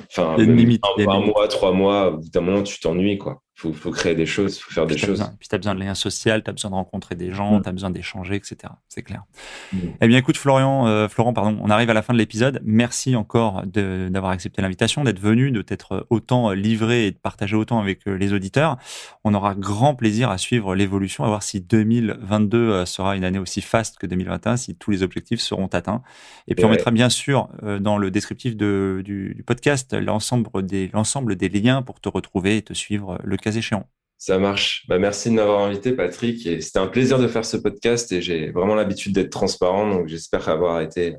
[0.09, 4.15] enfin, un, mois, trois mois, au bout d'un moment, tu t'ennuies, quoi faut, faut créer
[4.15, 5.23] des choses, faut faire des choses.
[5.39, 7.61] puis tu as besoin de lien social, tu as besoin de rencontrer des gens, mm.
[7.61, 8.57] tu as besoin d'échanger, etc.
[8.89, 9.23] C'est clair.
[9.71, 9.77] Mm.
[10.01, 12.61] Eh bien, écoute, Florian, euh, Florent, pardon, on arrive à la fin de l'épisode.
[12.63, 17.79] Merci encore d'avoir accepté l'invitation, d'être venu, de t'être autant livré et de partager autant
[17.79, 18.77] avec euh, les auditeurs.
[19.23, 23.39] On aura grand plaisir à suivre l'évolution, à voir si 2022 euh, sera une année
[23.39, 26.01] aussi faste que 2021, si tous les objectifs seront atteints.
[26.47, 27.49] Et puis, on mettra bien sûr
[27.79, 32.57] dans le descriptif de, du, du podcast l'ensemble des, l'ensemble des liens pour te retrouver
[32.57, 33.87] et te suivre le cas échéant.
[34.17, 34.85] Ça marche.
[34.87, 36.45] Bah, merci de m'avoir invité, Patrick.
[36.47, 39.89] Et c'était un plaisir de faire ce podcast et j'ai vraiment l'habitude d'être transparent.
[39.89, 41.17] Donc, j'espère avoir été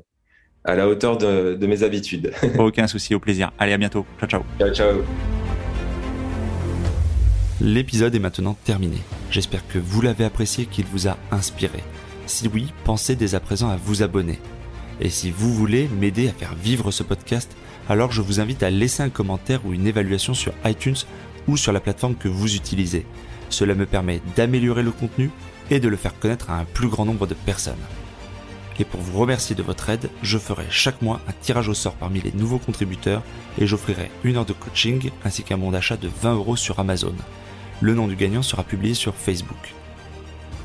[0.63, 2.33] à la hauteur de, mes habitudes.
[2.57, 3.51] Aucun souci, au plaisir.
[3.59, 4.05] Allez, à bientôt.
[4.19, 4.43] Ciao, ciao.
[4.59, 5.03] Ciao, ciao.
[7.61, 8.97] L'épisode est maintenant terminé.
[9.29, 11.83] J'espère que vous l'avez apprécié, qu'il vous a inspiré.
[12.25, 14.39] Si oui, pensez dès à présent à vous abonner.
[14.99, 17.55] Et si vous voulez m'aider à faire vivre ce podcast,
[17.87, 20.95] alors je vous invite à laisser un commentaire ou une évaluation sur iTunes
[21.47, 23.05] ou sur la plateforme que vous utilisez.
[23.49, 25.31] Cela me permet d'améliorer le contenu
[25.69, 27.75] et de le faire connaître à un plus grand nombre de personnes.
[28.77, 31.93] Et pour vous remercier de votre aide, je ferai chaque mois un tirage au sort
[31.93, 33.23] parmi les nouveaux contributeurs
[33.57, 37.15] et j'offrirai une heure de coaching ainsi qu'un bon d'achat de 20 euros sur Amazon.
[37.79, 39.73] Le nom du gagnant sera publié sur Facebook.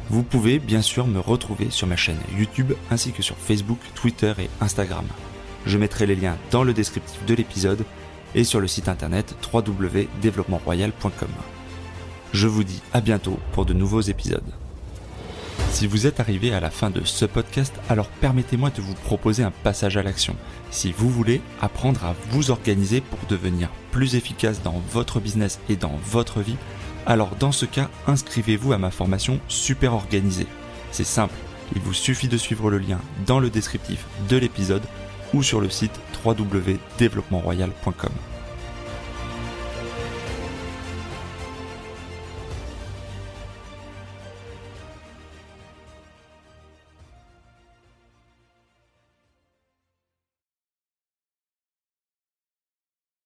[0.09, 4.33] Vous pouvez bien sûr me retrouver sur ma chaîne YouTube ainsi que sur Facebook, Twitter
[4.41, 5.07] et Instagram.
[5.66, 7.85] Je mettrai les liens dans le descriptif de l'épisode
[8.35, 11.28] et sur le site internet www.développementroyal.com.
[12.33, 14.53] Je vous dis à bientôt pour de nouveaux épisodes.
[15.72, 19.43] Si vous êtes arrivé à la fin de ce podcast, alors permettez-moi de vous proposer
[19.43, 20.37] un passage à l'action.
[20.70, 25.76] Si vous voulez apprendre à vous organiser pour devenir plus efficace dans votre business et
[25.76, 26.57] dans votre vie,
[27.07, 30.47] alors dans ce cas, inscrivez-vous à ma formation Super Organisée.
[30.91, 31.35] C'est simple,
[31.74, 34.83] il vous suffit de suivre le lien dans le descriptif de l'épisode
[35.33, 38.30] ou sur le site www.développementroyal.com.